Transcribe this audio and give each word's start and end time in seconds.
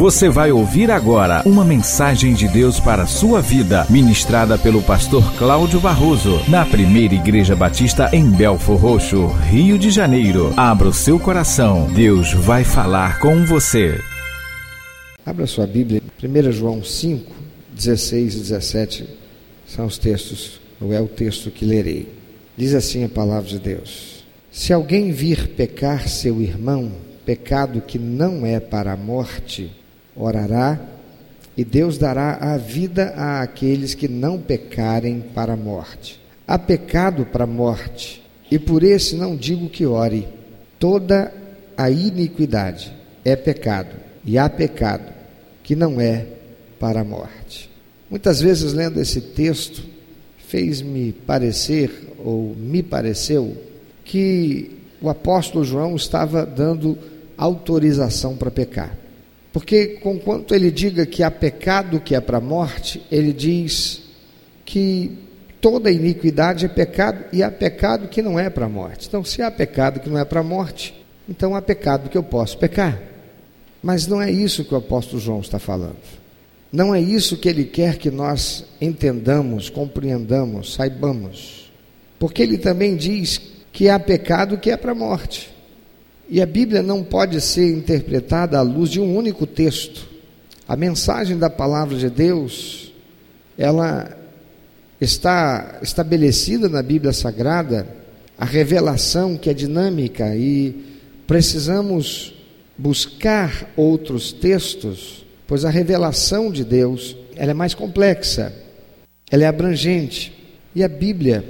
Você 0.00 0.30
vai 0.30 0.50
ouvir 0.50 0.90
agora 0.90 1.42
uma 1.44 1.62
mensagem 1.62 2.32
de 2.32 2.48
Deus 2.48 2.80
para 2.80 3.02
a 3.02 3.06
sua 3.06 3.42
vida, 3.42 3.86
ministrada 3.90 4.56
pelo 4.56 4.82
pastor 4.82 5.22
Cláudio 5.36 5.78
Barroso, 5.78 6.40
na 6.48 6.64
primeira 6.64 7.14
Igreja 7.14 7.54
Batista 7.54 8.08
em 8.10 8.30
Belfor 8.30 8.78
Roxo, 8.78 9.26
Rio 9.26 9.78
de 9.78 9.90
Janeiro. 9.90 10.54
Abra 10.56 10.88
o 10.88 10.92
seu 10.94 11.20
coração, 11.20 11.86
Deus 11.92 12.32
vai 12.32 12.64
falar 12.64 13.20
com 13.20 13.44
você. 13.44 14.00
Abra 15.26 15.46
sua 15.46 15.66
Bíblia, 15.66 16.00
1 16.24 16.50
João 16.50 16.82
5, 16.82 17.30
16 17.70 18.36
e 18.36 18.38
17 18.38 19.06
são 19.66 19.84
os 19.84 19.98
textos, 19.98 20.62
ou 20.80 20.94
é 20.94 21.00
o 21.02 21.08
texto 21.08 21.50
que 21.50 21.66
lerei. 21.66 22.08
Diz 22.56 22.72
assim 22.72 23.04
a 23.04 23.08
palavra 23.10 23.50
de 23.50 23.58
Deus: 23.58 24.24
Se 24.50 24.72
alguém 24.72 25.12
vir 25.12 25.48
pecar 25.48 26.08
seu 26.08 26.40
irmão, 26.40 26.90
pecado 27.26 27.82
que 27.82 27.98
não 27.98 28.46
é 28.46 28.58
para 28.58 28.94
a 28.94 28.96
morte, 28.96 29.78
orará 30.20 30.78
e 31.56 31.64
Deus 31.64 31.98
dará 31.98 32.38
a 32.40 32.56
vida 32.56 33.12
àqueles 33.42 33.94
que 33.94 34.08
não 34.08 34.38
pecarem 34.40 35.20
para 35.34 35.52
a 35.52 35.56
morte. 35.56 36.20
Há 36.46 36.58
pecado 36.58 37.26
para 37.26 37.44
a 37.44 37.46
morte, 37.46 38.22
e 38.50 38.58
por 38.58 38.82
esse 38.82 39.14
não 39.14 39.36
digo 39.36 39.68
que 39.68 39.84
ore. 39.84 40.26
Toda 40.78 41.32
a 41.76 41.90
iniquidade 41.90 42.92
é 43.24 43.36
pecado, 43.36 43.94
e 44.24 44.38
há 44.38 44.48
pecado 44.48 45.12
que 45.62 45.76
não 45.76 46.00
é 46.00 46.26
para 46.78 47.02
a 47.02 47.04
morte. 47.04 47.70
Muitas 48.08 48.40
vezes, 48.40 48.72
lendo 48.72 49.00
esse 49.00 49.20
texto, 49.20 49.84
fez-me 50.48 51.12
parecer, 51.12 52.14
ou 52.24 52.54
me 52.56 52.82
pareceu, 52.82 53.56
que 54.04 54.78
o 55.00 55.08
apóstolo 55.08 55.64
João 55.64 55.94
estava 55.94 56.44
dando 56.46 56.98
autorização 57.36 58.36
para 58.36 58.50
pecar. 58.50 58.96
Porque, 59.52 59.98
conquanto 60.00 60.54
ele 60.54 60.70
diga 60.70 61.04
que 61.04 61.22
há 61.22 61.30
pecado 61.30 62.00
que 62.00 62.14
é 62.14 62.20
para 62.20 62.38
a 62.38 62.40
morte, 62.40 63.02
ele 63.10 63.32
diz 63.32 64.02
que 64.64 65.18
toda 65.60 65.90
iniquidade 65.90 66.64
é 66.64 66.68
pecado 66.68 67.24
e 67.32 67.42
há 67.42 67.50
pecado 67.50 68.08
que 68.08 68.22
não 68.22 68.38
é 68.38 68.48
para 68.48 68.66
a 68.66 68.68
morte. 68.68 69.08
Então, 69.08 69.24
se 69.24 69.42
há 69.42 69.50
pecado 69.50 70.00
que 70.00 70.08
não 70.08 70.18
é 70.18 70.24
para 70.24 70.40
a 70.40 70.44
morte, 70.44 70.94
então 71.28 71.54
há 71.54 71.62
pecado 71.62 72.08
que 72.08 72.16
eu 72.16 72.22
posso 72.22 72.56
pecar. 72.58 73.00
Mas 73.82 74.06
não 74.06 74.20
é 74.20 74.30
isso 74.30 74.64
que 74.64 74.74
o 74.74 74.78
apóstolo 74.78 75.20
João 75.20 75.40
está 75.40 75.58
falando. 75.58 75.96
Não 76.72 76.94
é 76.94 77.00
isso 77.00 77.36
que 77.36 77.48
ele 77.48 77.64
quer 77.64 77.96
que 77.96 78.10
nós 78.10 78.64
entendamos, 78.80 79.68
compreendamos, 79.68 80.74
saibamos. 80.74 81.70
Porque 82.18 82.42
ele 82.42 82.58
também 82.58 82.94
diz 82.94 83.40
que 83.72 83.88
há 83.88 83.98
pecado 83.98 84.58
que 84.58 84.70
é 84.70 84.76
para 84.76 84.92
a 84.92 84.94
morte. 84.94 85.50
E 86.30 86.40
a 86.40 86.46
Bíblia 86.46 86.80
não 86.80 87.02
pode 87.02 87.40
ser 87.40 87.68
interpretada 87.68 88.56
à 88.56 88.62
luz 88.62 88.88
de 88.88 89.00
um 89.00 89.16
único 89.16 89.48
texto. 89.48 90.06
A 90.68 90.76
mensagem 90.76 91.36
da 91.36 91.50
palavra 91.50 91.96
de 91.96 92.08
Deus, 92.08 92.92
ela 93.58 94.16
está 95.00 95.80
estabelecida 95.82 96.68
na 96.68 96.84
Bíblia 96.84 97.12
Sagrada, 97.12 97.84
a 98.38 98.44
revelação 98.44 99.36
que 99.36 99.50
é 99.50 99.54
dinâmica 99.54 100.36
e 100.36 100.84
precisamos 101.26 102.32
buscar 102.78 103.68
outros 103.76 104.32
textos, 104.32 105.26
pois 105.48 105.64
a 105.64 105.70
revelação 105.70 106.52
de 106.52 106.64
Deus, 106.64 107.16
ela 107.34 107.50
é 107.50 107.54
mais 107.54 107.74
complexa, 107.74 108.54
ela 109.30 109.42
é 109.42 109.46
abrangente, 109.48 110.32
e 110.76 110.84
a 110.84 110.88
Bíblia 110.88 111.44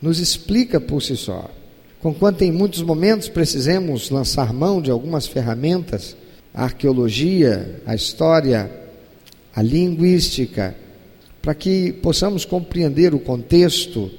nos 0.00 0.18
explica 0.18 0.80
por 0.80 1.02
si 1.02 1.14
só. 1.14 1.57
Conquanto 2.00 2.42
em 2.42 2.52
muitos 2.52 2.80
momentos 2.82 3.28
precisemos 3.28 4.08
lançar 4.08 4.52
mão 4.52 4.80
de 4.80 4.90
algumas 4.90 5.26
ferramentas, 5.26 6.16
a 6.54 6.64
arqueologia, 6.64 7.82
a 7.84 7.94
história, 7.94 8.70
a 9.54 9.62
linguística, 9.62 10.76
para 11.42 11.54
que 11.54 11.92
possamos 11.94 12.44
compreender 12.44 13.14
o 13.14 13.18
contexto 13.18 14.10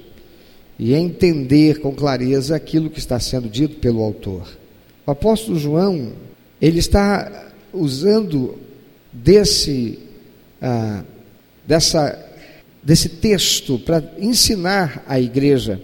e 0.78 0.94
entender 0.94 1.80
com 1.80 1.94
clareza 1.94 2.56
aquilo 2.56 2.90
que 2.90 3.00
está 3.00 3.20
sendo 3.20 3.48
dito 3.48 3.78
pelo 3.78 4.04
autor. 4.04 4.48
O 5.06 5.12
apóstolo 5.12 5.58
João, 5.58 6.12
ele 6.62 6.80
está 6.80 7.52
usando 7.74 8.58
desse, 9.12 10.00
ah, 10.62 11.04
dessa, 11.66 12.28
desse 12.84 13.08
texto 13.08 13.80
para 13.80 14.04
ensinar 14.18 15.04
a 15.08 15.20
igreja 15.20 15.82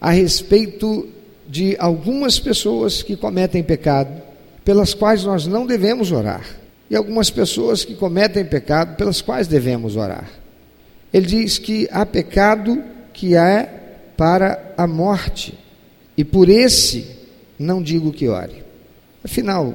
a 0.00 0.10
respeito 0.10 1.08
de 1.54 1.76
algumas 1.78 2.40
pessoas 2.40 3.00
que 3.00 3.14
cometem 3.14 3.62
pecado, 3.62 4.20
pelas 4.64 4.92
quais 4.92 5.22
nós 5.22 5.46
não 5.46 5.64
devemos 5.64 6.10
orar, 6.10 6.44
e 6.90 6.96
algumas 6.96 7.30
pessoas 7.30 7.84
que 7.84 7.94
cometem 7.94 8.44
pecado, 8.44 8.96
pelas 8.96 9.20
quais 9.20 9.46
devemos 9.46 9.94
orar. 9.94 10.28
Ele 11.12 11.24
diz 11.26 11.56
que 11.56 11.88
há 11.92 12.04
pecado 12.04 12.82
que 13.12 13.36
é 13.36 13.70
para 14.16 14.74
a 14.76 14.84
morte, 14.84 15.56
e 16.16 16.24
por 16.24 16.48
esse 16.48 17.06
não 17.56 17.80
digo 17.80 18.12
que 18.12 18.26
ore. 18.26 18.64
Afinal, 19.22 19.74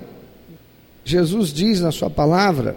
Jesus 1.06 1.54
diz 1.54 1.80
na 1.80 1.94
sua 1.94 2.10
palavra, 2.10 2.76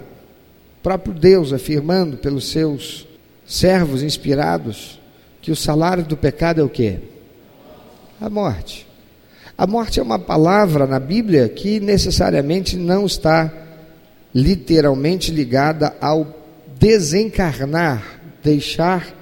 próprio 0.81 1.13
Deus 1.13 1.53
afirmando 1.53 2.19
pelos 2.19 2.53
seus 2.53 3.05
servos 3.45 4.01
inspirados, 4.01 5.01
que 5.41 5.51
o 5.51 5.57
salário 5.57 6.05
do 6.05 6.17
pecado 6.17 6.61
é 6.61 6.63
o 6.63 6.69
quê? 6.69 7.01
a 8.23 8.31
morte. 8.31 8.87
A 9.57 9.67
morte 9.67 10.01
é 10.01 10.03
uma 10.03 10.19
palavra 10.19 10.87
na 10.87 10.99
Bíblia 10.99 11.49
que 11.49 11.79
necessariamente 11.79 12.77
não 12.77 13.07
está 13.07 13.53
literalmente 14.35 15.31
ligada 15.31 15.95
ao 16.01 16.27
desencarnar, 16.79 18.21
deixar 18.43 19.15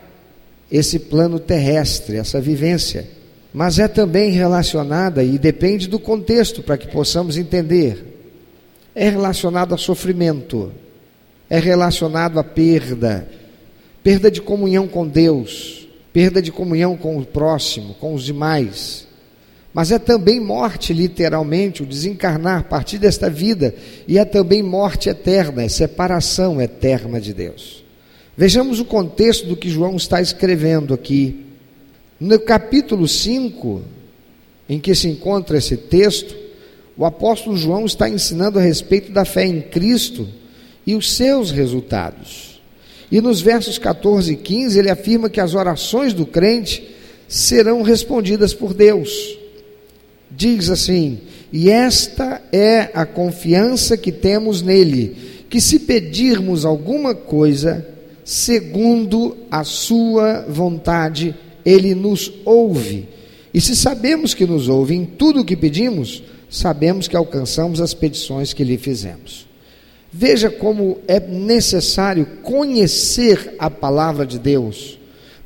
esse 0.71 0.99
plano 0.99 1.39
terrestre, 1.39 2.17
essa 2.17 2.41
vivência. 2.41 3.07
Mas 3.53 3.79
é 3.79 3.89
também 3.89 4.31
relacionada, 4.31 5.25
e 5.25 5.37
depende 5.37 5.89
do 5.89 5.99
contexto 5.99 6.63
para 6.63 6.79
que 6.79 6.87
possamos 6.87 7.37
entender, 7.37 8.07
é 8.95 9.09
relacionado 9.09 9.75
a 9.75 9.79
sofrimento, 9.79 10.73
é 11.49 11.59
relacionado 11.59 12.39
à 12.39 12.45
perda, 12.45 13.27
perda 14.05 14.31
de 14.31 14.41
comunhão 14.41 14.87
com 14.87 15.07
Deus, 15.07 15.89
perda 16.13 16.41
de 16.41 16.53
comunhão 16.53 16.97
com 16.97 17.19
o 17.19 17.27
próximo, 17.27 17.95
com 17.95 18.15
os 18.15 18.23
demais. 18.23 19.10
Mas 19.73 19.93
é 19.93 19.99
também 19.99 20.41
morte, 20.41 20.93
literalmente, 20.93 21.83
o 21.83 21.87
desencarnar 21.87 22.65
partir 22.65 22.99
desta 22.99 23.31
vida, 23.31 23.75
e 24.07 24.19
é 24.19 24.25
também 24.25 24.63
morte 24.63 25.09
eterna, 25.09 25.63
é 25.63 25.69
separação 25.69 26.61
eterna 26.61 27.21
de 27.21 27.33
Deus. 27.33 27.85
Vejamos 28.37 28.81
o 28.81 28.85
contexto 28.85 29.47
do 29.47 29.57
que 29.57 29.71
João 29.71 29.97
está 29.97 30.21
escrevendo 30.21 30.93
aqui. 30.93 31.47
No 32.19 32.39
capítulo 32.41 33.07
5, 33.07 33.83
em 34.69 34.81
que 34.81 34.95
se 34.95 35.09
encontra 35.09 35.59
esse 35.59 35.77
texto, 35.77 36.35
o 36.97 37.05
apóstolo 37.05 37.57
João 37.57 37.87
está 37.87 38.09
ensinando 38.09 38.59
a 38.59 38.63
respeito 38.63 39.13
da 39.13 39.25
fé 39.25 39.47
em 39.47 39.61
Cristo 39.61 40.29
e 40.87 40.95
os 40.95 41.13
seus 41.13 41.51
resultados. 41.51 42.61
E 43.11 43.21
nos 43.21 43.41
versos 43.41 43.79
14 43.79 44.33
e 44.33 44.37
15 44.37 44.79
ele 44.79 44.91
afirma 44.91 45.31
que 45.31 45.41
as 45.41 45.55
orações 45.55 46.13
do 46.13 46.27
crente 46.27 46.89
serão 47.29 47.83
respondidas 47.83 48.53
por 48.53 48.75
Deus. 48.75 49.40
Diz 50.31 50.71
assim: 50.71 51.19
E 51.53 51.71
esta 51.71 52.41
é 52.53 52.91
a 52.95 53.05
confiança 53.05 53.97
que 53.97 54.13
temos 54.13 54.63
nele, 54.63 55.17
que 55.49 55.61
se 55.61 55.81
pedirmos 55.81 56.65
alguma 56.65 57.15
coisa, 57.15 57.87
segundo 58.25 59.37
a 59.51 59.65
sua 59.65 60.47
vontade, 60.49 61.35
ele 61.65 61.95
nos 61.95 62.33
ouve. 62.45 63.09
E 63.53 63.61
se 63.61 63.75
sabemos 63.75 64.33
que 64.33 64.47
nos 64.47 64.69
ouve 64.69 64.95
em 64.95 65.05
tudo 65.05 65.41
o 65.41 65.45
que 65.45 65.57
pedimos, 65.57 66.23
sabemos 66.49 67.09
que 67.09 67.17
alcançamos 67.17 67.81
as 67.81 67.93
petições 67.93 68.53
que 68.53 68.63
lhe 68.63 68.79
fizemos. 68.79 69.49
Veja 70.13 70.51
como 70.51 70.99
é 71.09 71.19
necessário 71.19 72.27
conhecer 72.43 73.55
a 73.59 73.69
palavra 73.69 74.25
de 74.25 74.39
Deus, 74.39 75.00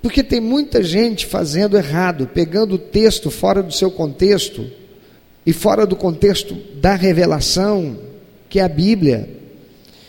porque 0.04 0.22
tem 0.22 0.38
muita 0.38 0.82
gente 0.82 1.24
fazendo 1.24 1.78
errado, 1.78 2.28
pegando 2.34 2.74
o 2.74 2.78
texto 2.78 3.30
fora 3.30 3.62
do 3.62 3.72
seu 3.72 3.90
contexto 3.90 4.70
e 5.46 5.50
fora 5.50 5.86
do 5.86 5.96
contexto 5.96 6.54
da 6.78 6.94
revelação, 6.94 7.96
que 8.50 8.58
é 8.58 8.62
a 8.62 8.68
Bíblia, 8.68 9.26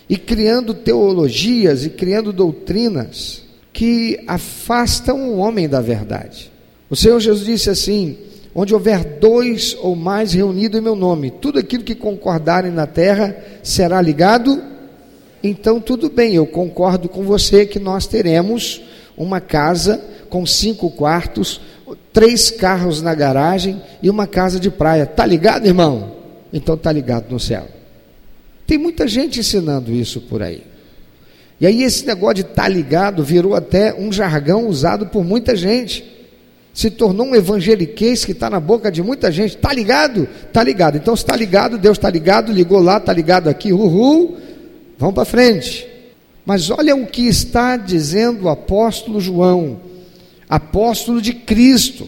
e 0.09 0.17
criando 0.17 0.73
teologias 0.73 1.85
e 1.85 1.89
criando 1.89 2.33
doutrinas 2.33 3.43
que 3.71 4.21
afastam 4.27 5.29
o 5.29 5.37
homem 5.37 5.69
da 5.69 5.79
verdade. 5.79 6.51
O 6.89 6.95
Senhor 6.97 7.21
Jesus 7.21 7.45
disse 7.45 7.69
assim: 7.69 8.17
Onde 8.53 8.73
houver 8.73 9.17
dois 9.17 9.77
ou 9.79 9.95
mais 9.95 10.33
reunidos 10.33 10.77
em 10.77 10.83
meu 10.83 10.97
nome, 10.97 11.31
tudo 11.31 11.57
aquilo 11.57 11.85
que 11.85 11.95
concordarem 11.95 12.69
na 12.69 12.85
terra 12.85 13.33
será 13.63 14.01
ligado. 14.01 14.61
Então, 15.41 15.79
tudo 15.79 16.09
bem, 16.09 16.35
eu 16.35 16.45
concordo 16.45 17.07
com 17.07 17.23
você 17.23 17.65
que 17.65 17.79
nós 17.79 18.05
teremos 18.05 18.81
uma 19.17 19.39
casa 19.39 20.01
com 20.29 20.45
cinco 20.45 20.89
quartos, 20.89 21.61
três 22.11 22.49
carros 22.49 23.01
na 23.01 23.13
garagem 23.13 23.81
e 24.01 24.09
uma 24.09 24.27
casa 24.27 24.59
de 24.59 24.69
praia. 24.69 25.05
Tá 25.05 25.25
ligado, 25.25 25.65
irmão? 25.65 26.15
Então 26.51 26.77
tá 26.77 26.91
ligado 26.91 27.31
no 27.31 27.39
céu. 27.39 27.67
Tem 28.65 28.77
muita 28.77 29.07
gente 29.07 29.39
ensinando 29.39 29.91
isso 29.91 30.21
por 30.21 30.41
aí. 30.41 30.63
E 31.59 31.65
aí 31.65 31.83
esse 31.83 32.05
negócio 32.05 32.35
de 32.35 32.43
tá 32.43 32.67
ligado 32.67 33.23
virou 33.23 33.55
até 33.55 33.93
um 33.93 34.11
jargão 34.11 34.67
usado 34.67 35.07
por 35.07 35.23
muita 35.23 35.55
gente. 35.55 36.13
Se 36.73 36.89
tornou 36.89 37.27
um 37.27 37.35
evangeliquez 37.35 38.25
que 38.25 38.33
está 38.33 38.49
na 38.49 38.59
boca 38.59 38.91
de 38.91 39.01
muita 39.01 39.31
gente. 39.31 39.55
Está 39.55 39.71
ligado? 39.71 40.27
Está 40.47 40.61
ligado. 40.61 40.97
Então, 40.97 41.15
se 41.15 41.23
está 41.23 41.33
ligado, 41.33 41.77
Deus 41.77 41.97
está 41.97 42.09
ligado, 42.09 42.51
ligou 42.51 42.81
lá, 42.81 42.97
está 42.97 43.13
ligado 43.13 43.47
aqui, 43.47 43.71
uhul, 43.71 44.35
vamos 44.97 45.15
para 45.15 45.23
frente. 45.23 45.87
Mas 46.45 46.69
olha 46.69 46.95
o 46.95 47.07
que 47.07 47.27
está 47.27 47.75
dizendo 47.77 48.45
o 48.45 48.49
apóstolo 48.49 49.19
João, 49.19 49.79
apóstolo 50.47 51.21
de 51.21 51.33
Cristo. 51.33 52.07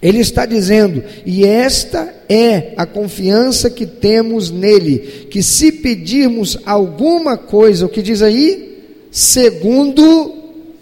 Ele 0.00 0.18
está 0.18 0.44
dizendo, 0.44 1.02
e 1.24 1.44
esta 1.44 2.14
é 2.28 2.74
a 2.76 2.84
confiança 2.84 3.70
que 3.70 3.86
temos 3.86 4.50
nele, 4.50 5.28
que 5.30 5.42
se 5.42 5.72
pedirmos 5.72 6.58
alguma 6.64 7.36
coisa, 7.36 7.86
o 7.86 7.88
que 7.88 8.02
diz 8.02 8.20
aí? 8.20 8.74
segundo 9.14 10.34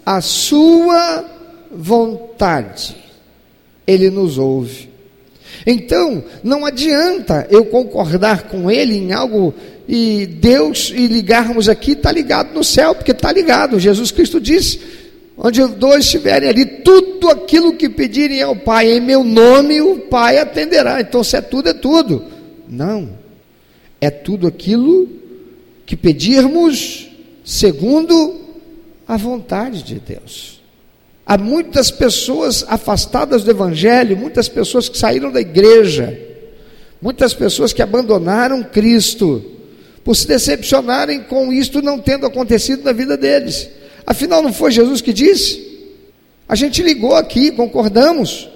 a 0.03 0.19
sua 0.19 1.23
vontade. 1.71 2.95
Ele 3.85 4.09
nos 4.09 4.39
ouve. 4.39 4.89
Então, 5.65 6.23
não 6.43 6.65
adianta 6.65 7.47
eu 7.49 7.65
concordar 7.65 8.43
com 8.43 8.69
ele 8.69 8.97
em 8.97 9.13
algo 9.13 9.53
e 9.87 10.25
Deus 10.25 10.91
e 10.95 11.07
ligarmos 11.07 11.67
aqui, 11.67 11.91
está 11.91 12.11
ligado 12.11 12.53
no 12.53 12.63
céu, 12.63 12.95
porque 12.95 13.11
está 13.11 13.31
ligado. 13.31 13.79
Jesus 13.79 14.11
Cristo 14.11 14.39
disse: 14.39 14.79
onde 15.37 15.65
dois 15.67 16.05
estiverem 16.05 16.49
ali, 16.49 16.65
tudo 16.65 17.29
aquilo 17.29 17.73
que 17.73 17.89
pedirem 17.89 18.41
ao 18.41 18.55
Pai, 18.55 18.91
em 18.91 19.01
meu 19.01 19.23
nome, 19.23 19.81
o 19.81 19.99
Pai 19.99 20.37
atenderá. 20.37 21.01
Então, 21.01 21.23
se 21.23 21.35
é 21.35 21.41
tudo, 21.41 21.69
é 21.69 21.73
tudo. 21.73 22.23
Não. 22.67 23.09
É 23.99 24.09
tudo 24.09 24.47
aquilo 24.47 25.07
que 25.85 25.95
pedirmos 25.95 27.09
segundo 27.43 28.41
a 29.07 29.17
vontade 29.17 29.83
de 29.83 29.95
Deus. 29.95 30.62
Há 31.25 31.37
muitas 31.37 31.89
pessoas 31.89 32.65
afastadas 32.67 33.43
do 33.43 33.51
Evangelho, 33.51 34.17
muitas 34.17 34.49
pessoas 34.49 34.89
que 34.89 34.97
saíram 34.97 35.31
da 35.31 35.39
igreja, 35.39 36.19
muitas 37.01 37.33
pessoas 37.33 37.71
que 37.71 37.81
abandonaram 37.81 38.61
Cristo, 38.63 39.43
por 40.03 40.15
se 40.15 40.27
decepcionarem 40.27 41.21
com 41.21 41.53
isto 41.53 41.81
não 41.81 41.97
tendo 41.97 42.25
acontecido 42.25 42.83
na 42.83 42.91
vida 42.91 43.15
deles. 43.15 43.69
Afinal, 44.05 44.41
não 44.41 44.51
foi 44.51 44.71
Jesus 44.71 44.99
que 44.99 45.13
disse? 45.13 45.73
A 46.47 46.55
gente 46.55 46.83
ligou 46.83 47.15
aqui, 47.15 47.51
concordamos, 47.51 48.49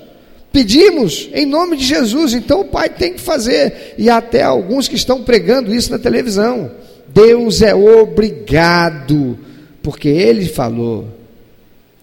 pedimos 0.52 1.30
em 1.34 1.46
nome 1.46 1.78
de 1.78 1.86
Jesus, 1.86 2.34
então 2.34 2.62
o 2.62 2.66
Pai 2.66 2.90
tem 2.90 3.14
que 3.14 3.22
fazer, 3.22 3.96
e 3.98 4.10
há 4.10 4.18
até 4.18 4.44
alguns 4.44 4.90
que 4.90 4.96
estão 4.96 5.24
pregando 5.24 5.74
isso 5.74 5.90
na 5.90 5.98
televisão. 5.98 6.70
Deus 7.08 7.62
é 7.62 7.74
obrigado, 7.74 9.40
porque 9.82 10.10
Ele 10.10 10.46
falou, 10.48 11.08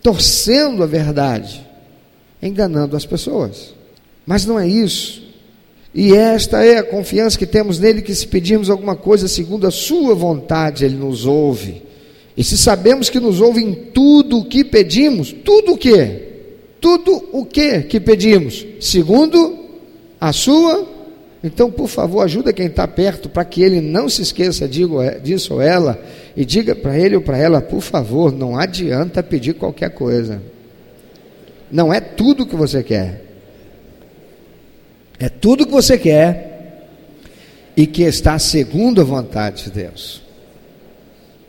torcendo 0.05 0.83
a 0.83 0.87
verdade, 0.87 1.67
enganando 2.43 2.95
as 2.95 3.07
pessoas. 3.07 3.75
Mas 4.27 4.45
não 4.45 4.61
é 4.61 4.69
isso. 4.69 5.23
E 5.95 6.13
esta 6.13 6.63
é 6.63 6.77
a 6.77 6.83
confiança 6.83 7.39
que 7.39 7.47
temos 7.47 7.79
nele, 7.79 8.03
que 8.03 8.15
se 8.15 8.27
pedirmos 8.27 8.69
alguma 8.69 8.95
coisa 8.95 9.27
segundo 9.27 9.67
a 9.67 9.71
sua 9.71 10.15
vontade, 10.15 10.85
ele 10.85 10.97
nos 10.97 11.25
ouve. 11.25 11.83
E 12.37 12.45
se 12.45 12.59
sabemos 12.59 13.09
que 13.09 13.19
nos 13.19 13.41
ouve 13.41 13.63
em 13.63 13.73
tudo 13.73 14.41
o 14.41 14.45
que 14.45 14.63
pedimos, 14.63 15.33
tudo 15.33 15.73
o 15.73 15.79
que? 15.79 16.21
Tudo 16.83 17.27
o 17.33 17.47
que 17.47 17.85
que 17.85 17.99
pedimos, 17.99 18.67
segundo 18.81 19.59
a 20.21 20.35
sua 20.35 20.87
então, 21.45 21.71
por 21.71 21.89
favor, 21.89 22.23
ajuda 22.23 22.55
quem 22.55 22.69
está 22.69 22.89
perto 22.89 23.29
para 23.29 23.45
que 23.45 23.63
ele 23.63 23.83
não 23.83 24.09
se 24.09 24.23
esqueça 24.23 24.65
é, 24.65 25.19
disso 25.19 25.53
ou 25.53 25.61
ela 25.61 26.03
e 26.35 26.43
diga 26.43 26.75
para 26.75 26.99
ele 26.99 27.17
ou 27.17 27.21
para 27.21 27.37
ela, 27.37 27.61
por 27.61 27.83
favor, 27.83 28.33
não 28.33 28.59
adianta 28.59 29.23
pedir 29.23 29.53
qualquer 29.53 29.91
coisa. 29.91 30.41
Não 31.71 31.93
é 31.93 32.01
tudo 32.01 32.47
que 32.47 32.57
você 32.57 32.83
quer. 32.83 33.27
É 35.21 35.29
tudo 35.29 35.67
que 35.67 35.73
você 35.73 35.99
quer 35.99 36.89
e 37.77 37.87
que 37.87 38.05
está 38.05 38.39
segundo 38.39 39.03
a 39.03 39.05
vontade 39.05 39.65
de 39.65 39.71
Deus. 39.71 40.23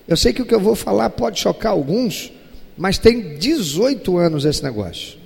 Eu 0.05 0.17
sei 0.17 0.33
que 0.33 0.41
o 0.41 0.45
que 0.45 0.53
eu 0.53 0.59
vou 0.59 0.75
falar 0.75 1.09
pode 1.11 1.39
chocar 1.39 1.71
alguns, 1.71 2.33
mas 2.75 2.97
tem 2.97 3.37
18 3.37 4.17
anos 4.17 4.43
esse 4.43 4.61
negócio 4.61 5.24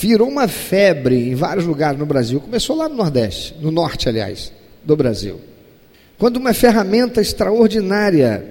virou 0.00 0.28
uma 0.28 0.48
febre 0.48 1.28
em 1.28 1.34
vários 1.34 1.66
lugares 1.66 1.98
no 1.98 2.06
Brasil. 2.06 2.40
Começou 2.40 2.74
lá 2.74 2.88
no 2.88 2.96
Nordeste, 2.96 3.54
no 3.60 3.70
Norte, 3.70 4.08
aliás, 4.08 4.50
do 4.82 4.96
Brasil. 4.96 5.38
Quando 6.18 6.38
uma 6.38 6.54
ferramenta 6.54 7.20
extraordinária 7.20 8.44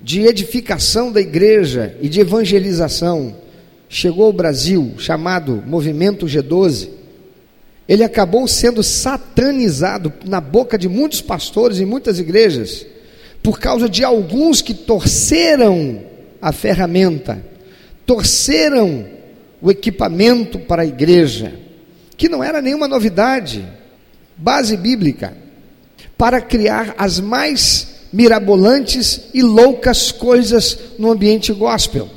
de 0.00 0.22
edificação 0.22 1.12
da 1.12 1.20
igreja 1.20 1.94
e 2.00 2.08
de 2.08 2.20
evangelização 2.20 3.36
chegou 3.88 4.24
ao 4.24 4.32
Brasil, 4.32 4.94
chamado 4.98 5.62
Movimento 5.66 6.26
G12, 6.26 6.88
ele 7.86 8.02
acabou 8.02 8.48
sendo 8.48 8.82
satanizado 8.82 10.12
na 10.24 10.40
boca 10.40 10.78
de 10.78 10.88
muitos 10.88 11.20
pastores 11.20 11.78
em 11.78 11.84
muitas 11.84 12.18
igrejas, 12.18 12.86
por 13.42 13.60
causa 13.60 13.88
de 13.88 14.02
alguns 14.02 14.62
que 14.62 14.74
torceram 14.74 16.02
a 16.40 16.52
ferramenta, 16.52 17.44
torceram 18.06 19.19
o 19.60 19.70
equipamento 19.70 20.58
para 20.58 20.82
a 20.82 20.86
igreja, 20.86 21.54
que 22.16 22.28
não 22.28 22.42
era 22.42 22.62
nenhuma 22.62 22.88
novidade, 22.88 23.66
base 24.36 24.76
bíblica, 24.76 25.36
para 26.16 26.40
criar 26.40 26.94
as 26.98 27.20
mais 27.20 28.00
mirabolantes 28.12 29.28
e 29.32 29.42
loucas 29.42 30.10
coisas 30.10 30.78
no 30.98 31.10
ambiente 31.10 31.52
gospel. 31.52 32.08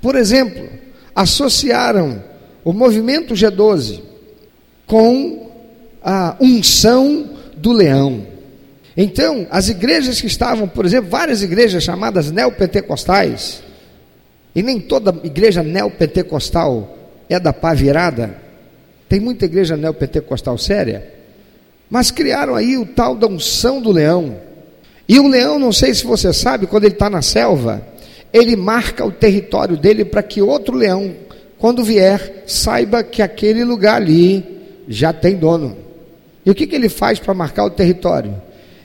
Por 0.00 0.14
exemplo, 0.14 0.68
associaram 1.14 2.22
o 2.64 2.72
movimento 2.72 3.34
G12 3.34 4.00
com 4.86 5.50
a 6.02 6.36
unção 6.40 7.30
do 7.56 7.72
leão. 7.72 8.26
Então, 8.96 9.46
as 9.50 9.68
igrejas 9.68 10.20
que 10.20 10.26
estavam, 10.26 10.66
por 10.66 10.86
exemplo, 10.86 11.10
várias 11.10 11.42
igrejas 11.42 11.82
chamadas 11.82 12.30
neopentecostais, 12.30 13.62
e 14.56 14.62
nem 14.62 14.80
toda 14.80 15.14
igreja 15.22 15.62
neopentecostal 15.62 16.96
é 17.28 17.38
da 17.38 17.52
pá 17.52 17.74
virada. 17.74 18.38
Tem 19.06 19.20
muita 19.20 19.44
igreja 19.44 19.76
neopentecostal 19.76 20.56
séria. 20.56 21.12
Mas 21.90 22.10
criaram 22.10 22.54
aí 22.54 22.78
o 22.78 22.86
tal 22.86 23.14
da 23.14 23.26
unção 23.26 23.82
do 23.82 23.92
leão. 23.92 24.38
E 25.06 25.20
o 25.20 25.28
leão, 25.28 25.58
não 25.58 25.72
sei 25.72 25.92
se 25.92 26.06
você 26.06 26.32
sabe, 26.32 26.66
quando 26.66 26.84
ele 26.84 26.94
está 26.94 27.10
na 27.10 27.20
selva, 27.20 27.86
ele 28.32 28.56
marca 28.56 29.04
o 29.04 29.12
território 29.12 29.76
dele 29.76 30.06
para 30.06 30.22
que 30.22 30.40
outro 30.40 30.74
leão, 30.74 31.14
quando 31.58 31.84
vier, 31.84 32.44
saiba 32.46 33.04
que 33.04 33.20
aquele 33.20 33.62
lugar 33.62 33.96
ali 33.96 34.42
já 34.88 35.12
tem 35.12 35.36
dono. 35.36 35.76
E 36.46 36.50
o 36.50 36.54
que, 36.54 36.66
que 36.66 36.74
ele 36.74 36.88
faz 36.88 37.18
para 37.18 37.34
marcar 37.34 37.66
o 37.66 37.70
território? 37.70 38.34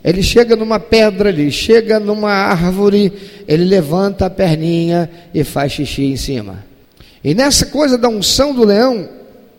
Ele 0.03 0.23
chega 0.23 0.55
numa 0.55 0.79
pedra, 0.79 1.29
ele 1.29 1.51
chega 1.51 1.99
numa 1.99 2.31
árvore, 2.31 3.13
ele 3.47 3.63
levanta 3.63 4.25
a 4.25 4.29
perninha 4.29 5.09
e 5.33 5.43
faz 5.43 5.73
xixi 5.73 6.05
em 6.05 6.17
cima. 6.17 6.65
E 7.23 7.35
nessa 7.35 7.67
coisa 7.67 7.99
da 7.99 8.09
unção 8.09 8.53
do 8.53 8.65
leão, 8.65 9.07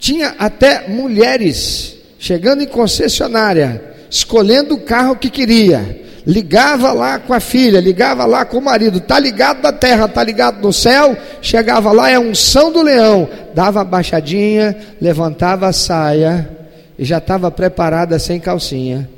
tinha 0.00 0.34
até 0.38 0.88
mulheres 0.88 1.96
chegando 2.18 2.62
em 2.62 2.66
concessionária, 2.66 3.82
escolhendo 4.10 4.74
o 4.74 4.80
carro 4.80 5.14
que 5.14 5.30
queria. 5.30 6.02
Ligava 6.26 6.92
lá 6.92 7.18
com 7.18 7.32
a 7.32 7.40
filha, 7.40 7.80
ligava 7.80 8.24
lá 8.24 8.44
com 8.44 8.58
o 8.58 8.62
marido, 8.62 9.00
tá 9.00 9.18
ligado 9.18 9.62
na 9.62 9.72
terra, 9.72 10.06
tá 10.08 10.22
ligado 10.22 10.60
no 10.60 10.72
céu, 10.72 11.16
chegava 11.40 11.90
lá, 11.90 12.10
é 12.10 12.14
a 12.14 12.20
unção 12.20 12.70
do 12.70 12.80
leão, 12.80 13.28
dava 13.54 13.80
a 13.80 13.84
baixadinha, 13.84 14.76
levantava 15.00 15.66
a 15.66 15.72
saia 15.72 16.48
e 16.96 17.04
já 17.04 17.18
estava 17.18 17.50
preparada 17.50 18.20
sem 18.20 18.38
calcinha 18.38 19.08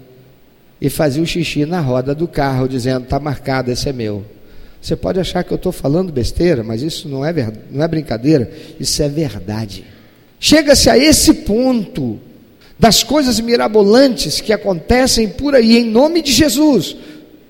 e 0.85 0.91
fazia 0.91 1.23
o 1.23 1.26
xixi 1.26 1.64
na 1.64 1.81
roda 1.81 2.14
do 2.14 2.29
carro, 2.29 2.69
dizendo: 2.69 3.05
está 3.05 3.19
marcado, 3.19 3.71
esse 3.71 3.88
é 3.88 3.93
meu. 3.93 4.23
Você 4.81 4.95
pode 4.95 5.19
achar 5.19 5.43
que 5.43 5.50
eu 5.50 5.57
estou 5.57 5.73
falando 5.73 6.12
besteira, 6.12 6.62
mas 6.62 6.83
isso 6.83 7.09
não 7.09 7.25
é, 7.25 7.33
não 7.71 7.83
é 7.83 7.88
brincadeira, 7.88 8.50
isso 8.79 9.03
é 9.03 9.09
verdade. 9.09 9.83
Chega-se 10.38 10.91
a 10.91 10.99
esse 10.99 11.33
ponto 11.33 12.21
das 12.79 13.03
coisas 13.03 13.41
mirabolantes 13.41 14.43
que 14.43 14.53
acontecem 14.53 15.26
por 15.26 15.55
aí 15.55 15.79
em 15.79 15.91
nome 15.91 16.21
de 16.21 16.33
Jesus, 16.33 16.95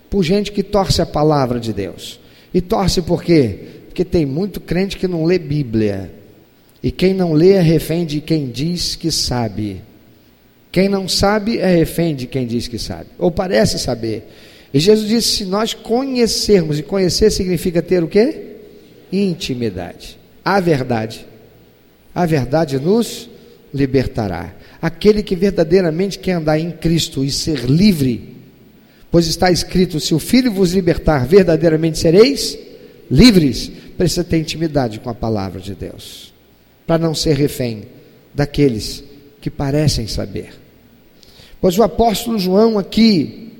por 0.09 0.23
gente 0.23 0.53
que 0.53 0.62
torce 0.62 1.03
a 1.03 1.07
palavra 1.07 1.59
de 1.59 1.73
Deus. 1.73 2.21
E 2.53 2.61
torce 2.61 3.03
por 3.03 3.25
quê? 3.25 3.59
Porque 3.88 4.05
tem 4.05 4.25
muito 4.25 4.61
crente 4.61 4.97
que 4.97 5.09
não 5.09 5.25
lê 5.25 5.41
Bíblia. 5.41 6.14
E 6.81 6.93
quem 6.93 7.12
não 7.12 7.33
lê 7.33 7.53
é 7.53 7.61
refém 7.61 8.07
de 8.07 8.21
quem 8.21 8.49
diz 8.49 8.95
que 8.95 9.11
sabe. 9.11 9.83
Quem 10.75 10.88
não 10.88 11.09
sabe 11.09 11.59
é 11.59 11.73
refém 11.73 12.16
de 12.16 12.26
quem 12.26 12.49
diz 12.49 12.66
que 12.66 12.81
sabe, 12.81 13.07
ou 13.16 13.31
parece 13.31 13.78
saber. 13.78 14.28
E 14.75 14.81
Jesus 14.81 15.09
disse: 15.09 15.28
se 15.28 15.45
nós 15.45 15.73
conhecermos, 15.73 16.81
e 16.81 16.83
conhecer 16.83 17.31
significa 17.31 17.81
ter 17.81 18.02
o 18.02 18.09
quê? 18.09 18.57
Intimidade. 19.12 20.19
A 20.45 20.59
verdade. 20.59 21.25
A 22.12 22.26
verdade 22.26 22.81
nos 22.81 23.31
libertará. 23.73 24.52
Aquele 24.83 25.23
que 25.23 25.37
verdadeiramente 25.37 26.19
quer 26.19 26.33
andar 26.33 26.59
em 26.59 26.73
Cristo 26.73 27.25
e 27.25 27.31
ser 27.31 27.61
livre, 27.66 28.35
Pois 29.12 29.28
está 29.28 29.52
escrito: 29.52 30.00
se 30.00 30.12
o 30.12 30.19
Filho 30.19 30.50
vos 30.50 30.73
libertar, 30.73 31.25
verdadeiramente 31.25 32.00
sereis 32.00 32.59
livres. 33.09 33.71
Precisa 33.97 34.25
ter 34.25 34.38
intimidade 34.38 34.99
com 34.99 35.09
a 35.09 35.14
palavra 35.14 35.61
de 35.61 35.73
Deus, 35.73 36.35
para 36.85 36.99
não 36.99 37.14
ser 37.14 37.37
refém 37.37 37.85
daqueles 38.35 39.04
que 39.40 39.49
parecem 39.49 40.09
saber. 40.09 40.63
Pois 41.64 41.78
o 41.78 41.83
apóstolo 41.83 42.38
João, 42.38 42.78
aqui, 42.78 43.50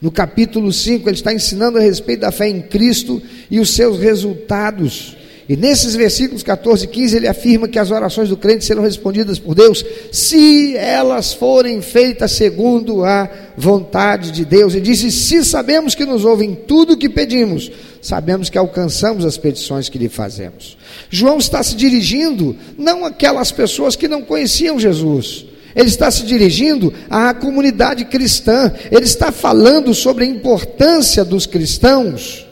no 0.00 0.08
capítulo 0.08 0.72
5, 0.72 1.08
ele 1.08 1.16
está 1.16 1.34
ensinando 1.34 1.76
a 1.76 1.80
respeito 1.80 2.20
da 2.20 2.30
fé 2.30 2.48
em 2.48 2.62
Cristo 2.62 3.20
e 3.50 3.58
os 3.58 3.74
seus 3.74 3.98
resultados. 3.98 5.16
E 5.48 5.56
nesses 5.56 5.96
versículos 5.96 6.44
14 6.44 6.84
e 6.84 6.86
15 6.86 7.16
ele 7.16 7.26
afirma 7.26 7.66
que 7.66 7.80
as 7.80 7.90
orações 7.90 8.28
do 8.28 8.36
crente 8.36 8.64
serão 8.64 8.84
respondidas 8.84 9.40
por 9.40 9.52
Deus 9.52 9.84
se 10.12 10.76
elas 10.76 11.32
forem 11.32 11.82
feitas 11.82 12.30
segundo 12.30 13.04
a 13.04 13.28
vontade 13.56 14.30
de 14.30 14.44
Deus. 14.44 14.76
E 14.76 14.80
disse: 14.80 15.10
Se 15.10 15.44
sabemos 15.44 15.96
que 15.96 16.04
nos 16.04 16.24
ouvem 16.24 16.54
tudo 16.54 16.92
o 16.92 16.96
que 16.96 17.08
pedimos, 17.08 17.68
sabemos 18.00 18.48
que 18.48 18.58
alcançamos 18.58 19.24
as 19.24 19.36
petições 19.36 19.88
que 19.88 19.98
lhe 19.98 20.08
fazemos. 20.08 20.78
João 21.10 21.38
está 21.38 21.64
se 21.64 21.74
dirigindo 21.74 22.54
não 22.78 23.04
àquelas 23.04 23.50
pessoas 23.50 23.96
que 23.96 24.06
não 24.06 24.22
conheciam 24.22 24.78
Jesus. 24.78 25.50
Ele 25.74 25.88
está 25.88 26.10
se 26.10 26.24
dirigindo 26.24 26.92
à 27.08 27.32
comunidade 27.32 28.04
cristã, 28.04 28.72
ele 28.90 29.04
está 29.04 29.32
falando 29.32 29.94
sobre 29.94 30.24
a 30.24 30.28
importância 30.28 31.24
dos 31.24 31.46
cristãos 31.46 32.46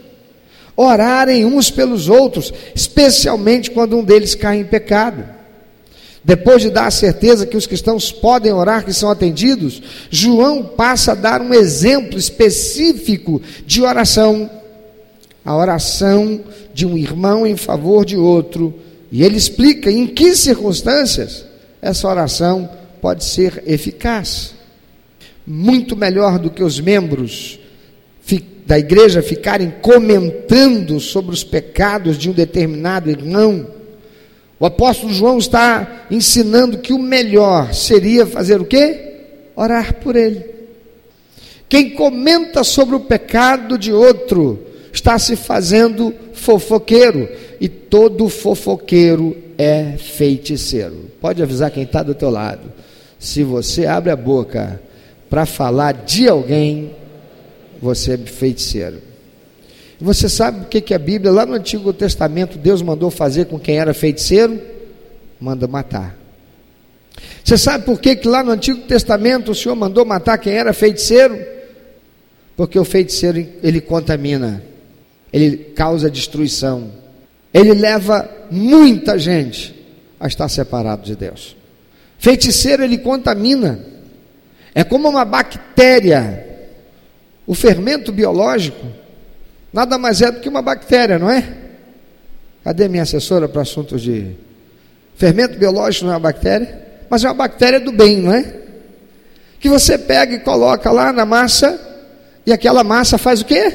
orarem 0.81 1.45
uns 1.45 1.71
pelos 1.71 2.09
outros, 2.09 2.53
especialmente 2.75 3.71
quando 3.71 3.99
um 3.99 4.03
deles 4.03 4.35
cai 4.35 4.59
em 4.59 4.65
pecado. 4.65 5.25
Depois 6.25 6.63
de 6.63 6.71
dar 6.71 6.87
a 6.87 6.91
certeza 6.91 7.47
que 7.47 7.57
os 7.57 7.67
cristãos 7.67 8.11
podem 8.11 8.53
orar, 8.53 8.85
que 8.85 8.93
são 8.93 9.11
atendidos, 9.11 9.83
João 10.11 10.63
passa 10.63 11.13
a 11.13 11.15
dar 11.15 11.43
um 11.43 11.53
exemplo 11.53 12.19
específico 12.19 13.43
de 13.67 13.83
oração. 13.83 14.51
A 15.45 15.55
oração 15.55 16.41
de 16.73 16.87
um 16.87 16.97
irmão 16.97 17.47
em 17.47 17.57
favor 17.57 18.05
de 18.05 18.17
outro. 18.17 18.75
E 19.13 19.23
ele 19.23 19.37
explica 19.37 19.91
em 19.91 20.07
que 20.07 20.35
circunstâncias 20.35 21.45
essa 21.83 22.07
oração 22.07 22.69
pode 23.01 23.25
ser 23.25 23.63
eficaz. 23.67 24.55
Muito 25.47 25.97
melhor 25.97 26.39
do 26.39 26.51
que 26.51 26.63
os 26.63 26.79
membros 26.79 27.61
da 28.71 28.79
igreja 28.79 29.21
ficarem 29.21 29.69
comentando 29.83 31.01
sobre 31.01 31.35
os 31.35 31.43
pecados 31.43 32.17
de 32.17 32.31
um 32.31 32.33
determinado 32.33 33.11
irmão. 33.11 33.67
O 34.61 34.65
apóstolo 34.65 35.13
João 35.13 35.39
está 35.39 36.07
ensinando 36.09 36.79
que 36.79 36.93
o 36.93 36.99
melhor 36.99 37.75
seria 37.75 38.25
fazer 38.25 38.61
o 38.61 38.65
quê? 38.65 39.17
Orar 39.57 39.95
por 39.95 40.15
ele. 40.15 40.45
Quem 41.69 41.91
comenta 41.91 42.63
sobre 42.63 42.95
o 42.95 43.01
pecado 43.01 43.77
de 43.77 43.93
outro 43.93 44.61
está 44.93 45.19
se 45.19 45.35
fazendo 45.35 46.15
fofoqueiro, 46.33 47.29
e 47.61 47.69
todo 47.69 48.29
fofoqueiro 48.29 49.37
é 49.59 49.97
feiticeiro. 49.99 51.11
Pode 51.21 51.43
avisar 51.43 51.73
quem 51.73 51.83
está 51.83 52.05
do 52.05 52.15
teu 52.15 52.31
lado. 52.31 52.73
Se 53.21 53.45
você 53.45 53.85
abre 53.85 54.11
a 54.11 54.17
boca 54.17 54.81
para 55.29 55.45
falar 55.45 55.93
de 55.93 56.27
alguém, 56.27 56.97
você 57.81 58.15
é 58.15 58.17
feiticeiro. 58.17 59.03
Você 60.01 60.27
sabe 60.27 60.63
o 60.63 60.65
que, 60.65 60.81
que 60.81 60.95
a 60.95 60.99
Bíblia, 60.99 61.31
lá 61.31 61.45
no 61.45 61.53
Antigo 61.53 61.93
Testamento, 61.93 62.57
Deus 62.57 62.81
mandou 62.81 63.11
fazer 63.11 63.45
com 63.45 63.59
quem 63.59 63.79
era 63.79 63.93
feiticeiro? 63.93 64.59
Manda 65.39 65.69
matar. 65.69 66.17
Você 67.45 67.59
sabe 67.59 67.85
por 67.85 68.01
que, 68.01 68.17
que 68.17 68.27
lá 68.27 68.43
no 68.43 68.53
Antigo 68.53 68.81
Testamento 68.83 69.51
o 69.51 69.55
Senhor 69.55 69.75
mandou 69.75 70.07
matar 70.07 70.39
quem 70.39 70.55
era 70.55 70.73
feiticeiro? 70.73 71.39
Porque 72.57 72.79
o 72.79 72.85
feiticeiro 72.87 73.47
ele 73.63 73.83
contamina, 73.83 74.65
ele 75.31 75.59
causa 75.59 76.11
destruição, 76.11 76.91
ele 77.53 77.75
leva 77.75 78.29
muita 78.51 79.19
gente 79.19 79.75
a 80.19 80.27
estar 80.27 80.49
separado 80.49 81.03
de 81.03 81.15
Deus. 81.15 81.60
Feiticeiro 82.21 82.85
ele 82.85 82.99
contamina, 82.99 83.81
é 84.73 84.85
como 84.85 85.09
uma 85.09 85.25
bactéria 85.25 86.47
o 87.51 87.55
fermento 87.55 88.13
biológico 88.13 88.87
nada 89.73 89.99
mais 89.99 90.23
é 90.23 90.31
do 90.31 90.39
que 90.39 90.49
uma 90.49 90.63
bactéria, 90.63 91.19
não 91.19 91.29
é? 91.29 91.45
Cadê 92.63 92.87
minha 92.87 93.03
assessora 93.03 93.49
para 93.49 93.63
assuntos 93.63 94.03
de. 94.03 94.37
Fermento 95.17 95.59
biológico 95.59 96.05
não 96.05 96.13
é 96.13 96.15
uma 96.15 96.21
bactéria, 96.21 96.87
mas 97.09 97.25
é 97.25 97.29
uma 97.29 97.35
bactéria 97.35 97.81
do 97.81 97.91
bem, 97.91 98.19
não 98.19 98.33
é? 98.33 98.55
Que 99.59 99.69
você 99.69 99.99
pega 99.99 100.35
e 100.35 100.39
coloca 100.39 100.93
lá 100.93 101.13
na 101.13 101.27
massa, 101.27 101.79
e 102.47 102.53
aquela 102.53 102.85
massa 102.85 103.19
faz 103.19 103.41
o 103.41 103.45
quê? 103.45 103.73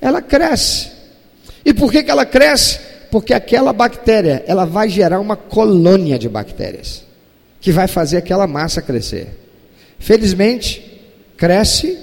Ela 0.00 0.20
cresce. 0.20 0.90
E 1.64 1.72
por 1.72 1.90
que, 1.90 2.02
que 2.02 2.10
ela 2.10 2.26
cresce? 2.26 2.78
Porque 3.10 3.32
aquela 3.32 3.72
bactéria, 3.72 4.44
ela 4.46 4.64
vai 4.64 4.88
gerar 4.88 5.18
uma 5.18 5.36
colônia 5.36 6.18
de 6.18 6.28
bactérias, 6.28 7.04
que 7.62 7.70
vai 7.70 7.86
fazer 7.86 8.16
aquela 8.16 8.46
massa 8.46 8.82
crescer. 8.82 9.28
Felizmente, 9.98 11.00
cresce 11.36 11.96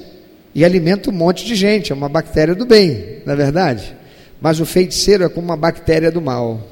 e 0.56 0.63
alimenta 0.63 1.10
um 1.10 1.13
monte 1.13 1.46
de 1.46 1.54
gente, 1.54 1.92
é 1.92 1.96
uma 1.96 2.08
bactéria 2.08 2.56
do 2.56 2.66
bem, 2.66 3.18
não 3.25 3.34
é 3.34 3.36
verdade? 3.36 3.96
Mas 4.42 4.62
o 4.62 4.66
feiticeiro 4.66 5.25
é 5.25 5.30
como 5.30 5.48
uma 5.48 5.58
bactéria 5.58 6.10
do 6.10 6.22
mal. 6.22 6.66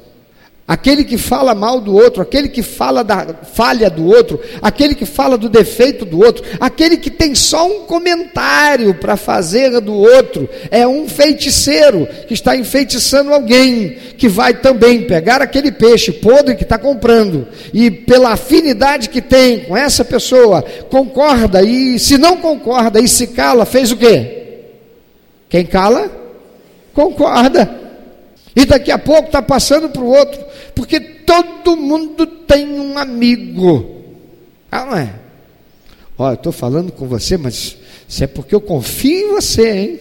Aquele 0.68 1.02
que 1.02 1.16
fala 1.16 1.54
mal 1.54 1.80
do 1.80 1.94
outro, 1.94 2.20
aquele 2.20 2.46
que 2.46 2.62
fala 2.62 3.02
da 3.02 3.26
falha 3.54 3.88
do 3.88 4.04
outro, 4.04 4.38
aquele 4.60 4.94
que 4.94 5.06
fala 5.06 5.38
do 5.38 5.48
defeito 5.48 6.04
do 6.04 6.22
outro, 6.22 6.44
aquele 6.60 6.98
que 6.98 7.10
tem 7.10 7.34
só 7.34 7.66
um 7.66 7.86
comentário 7.86 8.94
para 8.94 9.16
fazer 9.16 9.80
do 9.80 9.94
outro, 9.94 10.46
é 10.70 10.86
um 10.86 11.08
feiticeiro 11.08 12.06
que 12.26 12.34
está 12.34 12.54
enfeitiçando 12.54 13.32
alguém, 13.32 13.96
que 14.18 14.28
vai 14.28 14.52
também 14.52 15.06
pegar 15.06 15.40
aquele 15.40 15.72
peixe 15.72 16.12
podre 16.12 16.54
que 16.54 16.64
está 16.64 16.76
comprando, 16.76 17.48
e 17.72 17.90
pela 17.90 18.32
afinidade 18.32 19.08
que 19.08 19.22
tem 19.22 19.60
com 19.60 19.74
essa 19.74 20.04
pessoa, 20.04 20.62
concorda, 20.90 21.62
e 21.62 21.98
se 21.98 22.18
não 22.18 22.36
concorda 22.36 23.00
e 23.00 23.08
se 23.08 23.28
cala, 23.28 23.64
fez 23.64 23.90
o 23.90 23.96
quê? 23.96 24.58
Quem 25.48 25.64
cala? 25.64 26.10
Concorda. 26.92 27.77
E 28.58 28.66
daqui 28.66 28.90
a 28.90 28.98
pouco 28.98 29.26
está 29.26 29.40
passando 29.40 29.88
para 29.88 30.02
o 30.02 30.08
outro, 30.08 30.44
porque 30.74 30.98
todo 30.98 31.76
mundo 31.76 32.26
tem 32.26 32.66
um 32.66 32.98
amigo. 32.98 34.02
Ah, 34.68 34.84
não 34.84 34.96
é? 34.96 35.14
Eu 36.18 36.34
estou 36.34 36.50
falando 36.50 36.90
com 36.90 37.06
você, 37.06 37.36
mas 37.36 37.76
isso 38.08 38.24
é 38.24 38.26
porque 38.26 38.52
eu 38.52 38.60
confio 38.60 39.12
em 39.12 39.34
você, 39.34 39.70
hein? 39.70 39.98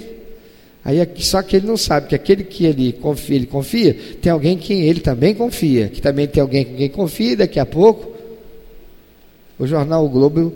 Aí 0.84 1.08
só 1.18 1.44
que 1.44 1.56
ele 1.56 1.68
não 1.68 1.78
sabe 1.78 2.08
que 2.08 2.16
aquele 2.16 2.44
que 2.44 2.66
ele 2.66 2.94
confia, 2.94 3.36
ele 3.36 3.46
confia, 3.46 3.96
tem 4.20 4.32
alguém 4.32 4.58
que 4.58 4.74
ele 4.74 5.02
também 5.02 5.36
confia, 5.36 5.90
que 5.90 6.02
também 6.02 6.28
tem 6.28 6.42
alguém 6.42 6.66
com 6.66 6.78
quem 6.78 6.90
confia, 6.90 7.34
e 7.34 7.36
daqui 7.36 7.60
a 7.60 7.66
pouco 7.66 8.12
o 9.60 9.68
jornal 9.68 10.04
o 10.04 10.10
Globo 10.10 10.52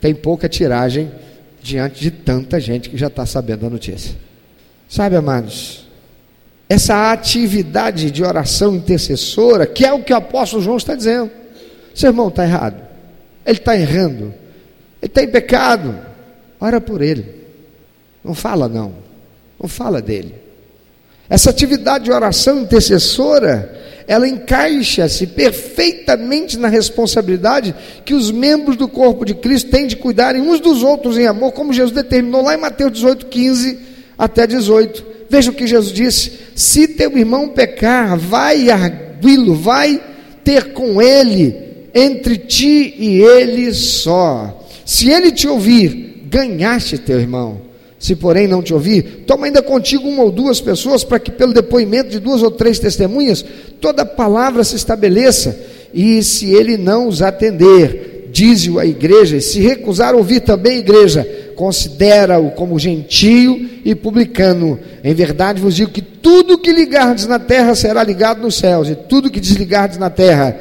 tem 0.00 0.12
pouca 0.12 0.48
tiragem 0.48 1.12
diante 1.62 2.00
de 2.00 2.10
tanta 2.10 2.58
gente 2.58 2.90
que 2.90 2.96
já 2.96 3.06
está 3.06 3.24
sabendo 3.24 3.66
a 3.66 3.70
notícia. 3.70 4.16
Sabe, 4.88 5.14
amados? 5.14 5.85
Essa 6.68 7.12
atividade 7.12 8.10
de 8.10 8.24
oração 8.24 8.74
intercessora, 8.74 9.66
que 9.66 9.84
é 9.84 9.92
o 9.92 10.02
que 10.02 10.12
o 10.12 10.16
apóstolo 10.16 10.62
João 10.62 10.76
está 10.76 10.94
dizendo. 10.94 11.30
Seu 11.94 12.10
irmão 12.10 12.28
está 12.28 12.44
errado, 12.44 12.82
ele 13.44 13.58
está 13.58 13.76
errando, 13.76 14.34
ele 15.00 15.06
está 15.06 15.22
em 15.22 15.28
pecado, 15.28 15.96
ora 16.60 16.80
por 16.80 17.00
ele. 17.00 17.24
Não 18.24 18.34
fala, 18.34 18.68
não, 18.68 18.92
não 19.60 19.68
fala 19.68 20.02
dele. 20.02 20.34
Essa 21.28 21.50
atividade 21.50 22.04
de 22.04 22.12
oração 22.12 22.60
intercessora, 22.60 23.74
ela 24.06 24.28
encaixa-se 24.28 25.26
perfeitamente 25.28 26.56
na 26.56 26.68
responsabilidade 26.68 27.74
que 28.04 28.14
os 28.14 28.30
membros 28.30 28.76
do 28.76 28.88
corpo 28.88 29.24
de 29.24 29.34
Cristo 29.34 29.70
têm 29.70 29.86
de 29.86 29.96
cuidarem 29.96 30.42
uns 30.42 30.60
dos 30.60 30.82
outros 30.82 31.16
em 31.16 31.26
amor, 31.26 31.52
como 31.52 31.72
Jesus 31.72 31.94
determinou 31.94 32.42
lá 32.42 32.54
em 32.54 32.60
Mateus 32.60 32.92
18, 32.92 33.26
15 33.26 33.78
até 34.18 34.46
18. 34.46 35.04
Veja 35.28 35.50
o 35.50 35.54
que 35.54 35.66
Jesus 35.66 35.92
disse: 35.92 36.45
se 36.56 36.88
teu 36.88 37.18
irmão 37.18 37.50
pecar, 37.50 38.18
vai 38.18 38.70
arguí-lo, 38.70 39.54
vai 39.54 40.00
ter 40.42 40.72
com 40.72 41.02
ele, 41.02 41.54
entre 41.94 42.38
ti 42.38 42.94
e 42.98 43.20
ele 43.20 43.74
só. 43.74 44.66
Se 44.82 45.10
ele 45.10 45.30
te 45.30 45.46
ouvir, 45.46 46.24
ganhaste 46.30 46.96
teu 46.96 47.20
irmão. 47.20 47.60
Se 47.98 48.16
porém 48.16 48.48
não 48.48 48.62
te 48.62 48.72
ouvir, 48.72 49.24
toma 49.26 49.44
ainda 49.44 49.60
contigo 49.60 50.08
uma 50.08 50.22
ou 50.22 50.30
duas 50.30 50.58
pessoas, 50.58 51.04
para 51.04 51.18
que 51.18 51.30
pelo 51.30 51.52
depoimento 51.52 52.08
de 52.08 52.18
duas 52.18 52.42
ou 52.42 52.50
três 52.50 52.78
testemunhas, 52.78 53.44
toda 53.78 54.06
palavra 54.06 54.64
se 54.64 54.76
estabeleça. 54.76 55.58
E 55.92 56.22
se 56.22 56.54
ele 56.54 56.78
não 56.78 57.06
os 57.06 57.20
atender, 57.20 58.15
dize-o 58.36 58.78
à 58.78 58.84
igreja, 58.84 59.38
e 59.38 59.40
se 59.40 59.60
recusar 59.60 60.14
ouvir 60.14 60.40
também 60.40 60.74
a 60.74 60.80
igreja, 60.80 61.26
considera-o 61.56 62.50
como 62.50 62.78
gentio 62.78 63.66
e 63.82 63.94
publicano. 63.94 64.78
Em 65.02 65.14
verdade 65.14 65.58
vos 65.58 65.74
digo 65.74 65.90
que 65.90 66.02
tudo 66.02 66.58
que 66.58 66.70
ligardes 66.70 67.26
na 67.26 67.38
terra 67.38 67.74
será 67.74 68.04
ligado 68.04 68.42
nos 68.42 68.56
céus, 68.56 68.90
e 68.90 68.94
tudo 68.94 69.30
que 69.30 69.40
desligardes 69.40 69.96
na 69.96 70.10
terra 70.10 70.54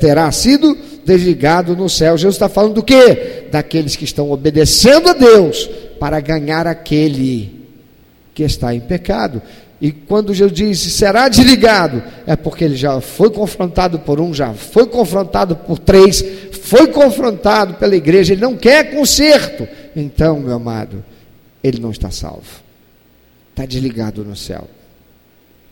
terá 0.00 0.30
sido 0.32 0.76
desligado 1.06 1.76
no 1.76 1.88
céu. 1.88 2.18
Jesus 2.18 2.34
está 2.34 2.48
falando 2.48 2.74
do 2.74 2.82
quê? 2.82 3.44
Daqueles 3.52 3.94
que 3.94 4.04
estão 4.04 4.32
obedecendo 4.32 5.08
a 5.08 5.12
Deus 5.12 5.70
para 6.00 6.18
ganhar 6.18 6.66
aquele 6.66 7.62
que 8.34 8.42
está 8.42 8.74
em 8.74 8.80
pecado. 8.80 9.40
E 9.80 9.90
quando 9.90 10.32
Jesus 10.32 10.52
disse 10.52 10.90
será 10.90 11.28
desligado, 11.28 12.02
é 12.26 12.36
porque 12.36 12.64
ele 12.64 12.76
já 12.76 13.00
foi 13.00 13.30
confrontado 13.30 13.98
por 13.98 14.20
um, 14.20 14.32
já 14.32 14.54
foi 14.54 14.86
confrontado 14.86 15.56
por 15.56 15.78
três, 15.78 16.24
foi 16.62 16.86
confrontado 16.86 17.74
pela 17.74 17.96
igreja, 17.96 18.32
ele 18.32 18.40
não 18.40 18.56
quer 18.56 18.94
conserto. 18.94 19.66
Então, 19.94 20.40
meu 20.40 20.54
amado, 20.54 21.04
ele 21.62 21.80
não 21.80 21.90
está 21.90 22.10
salvo, 22.10 22.62
está 23.50 23.66
desligado 23.66 24.24
no 24.24 24.36
céu. 24.36 24.68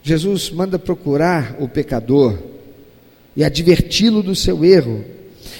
Jesus 0.02 0.50
manda 0.50 0.78
procurar 0.78 1.56
o 1.60 1.68
pecador 1.68 2.38
e 3.36 3.44
adverti-lo 3.44 4.22
do 4.22 4.34
seu 4.34 4.64
erro, 4.64 5.04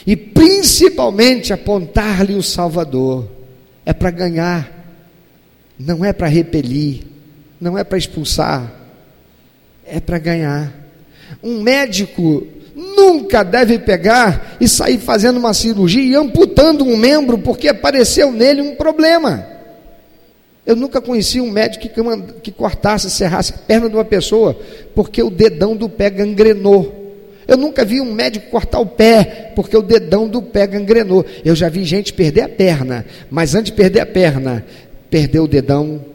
e 0.07 0.17
principalmente 0.17 1.53
apontar-lhe 1.53 2.35
o 2.35 2.43
Salvador. 2.43 3.29
É 3.87 3.93
para 3.93 4.11
ganhar, 4.11 4.71
não 5.79 6.05
é 6.05 6.13
para 6.13 6.27
repelir 6.27 7.12
não 7.63 7.79
é 7.79 7.85
para 7.85 7.97
expulsar, 7.97 8.73
é 9.87 10.01
para 10.01 10.19
ganhar. 10.19 10.75
Um 11.41 11.63
médico 11.63 12.45
nunca 12.75 13.45
deve 13.45 13.79
pegar 13.79 14.57
e 14.61 14.67
sair 14.67 14.99
fazendo 14.99 15.37
uma 15.37 15.55
cirurgia 15.55 16.03
e 16.03 16.17
amputando 16.17 16.85
um 16.85 16.97
membro 16.97 17.39
porque 17.39 17.69
apareceu 17.69 18.33
nele 18.33 18.61
um 18.61 18.75
problema. 18.75 19.47
Eu 20.67 20.75
nunca 20.75 21.01
conheci 21.01 21.41
um 21.41 21.53
médico 21.53 21.89
que, 21.89 22.41
que 22.43 22.51
cortasse, 22.51 23.09
serrasse 23.09 23.53
a 23.55 23.59
perna 23.59 23.89
de 23.89 23.95
uma 23.95 24.05
pessoa 24.05 24.59
porque 24.93 25.23
o 25.23 25.31
dedão 25.31 25.77
do 25.77 25.89
pé 25.89 26.11
gangrenou. 26.11 27.15
Eu 27.47 27.57
nunca 27.57 27.85
vi 27.85 28.01
um 28.01 28.13
médico 28.13 28.51
cortar 28.51 28.81
o 28.81 28.87
pé 28.87 29.53
porque 29.55 29.77
o 29.77 29.83
dedão 29.83 30.27
do 30.27 30.43
pé 30.43 30.67
gangrenou. 30.67 31.25
Eu 31.45 31.55
já 31.55 31.69
vi 31.69 31.85
gente 31.85 32.13
perder 32.13 32.43
a 32.43 32.49
perna, 32.49 33.07
mas 33.31 33.55
antes 33.55 33.71
de 33.71 33.77
perder 33.77 34.01
a 34.01 34.07
perna, 34.07 34.67
perdeu 35.09 35.45
o 35.45 35.49
dedão, 35.49 36.12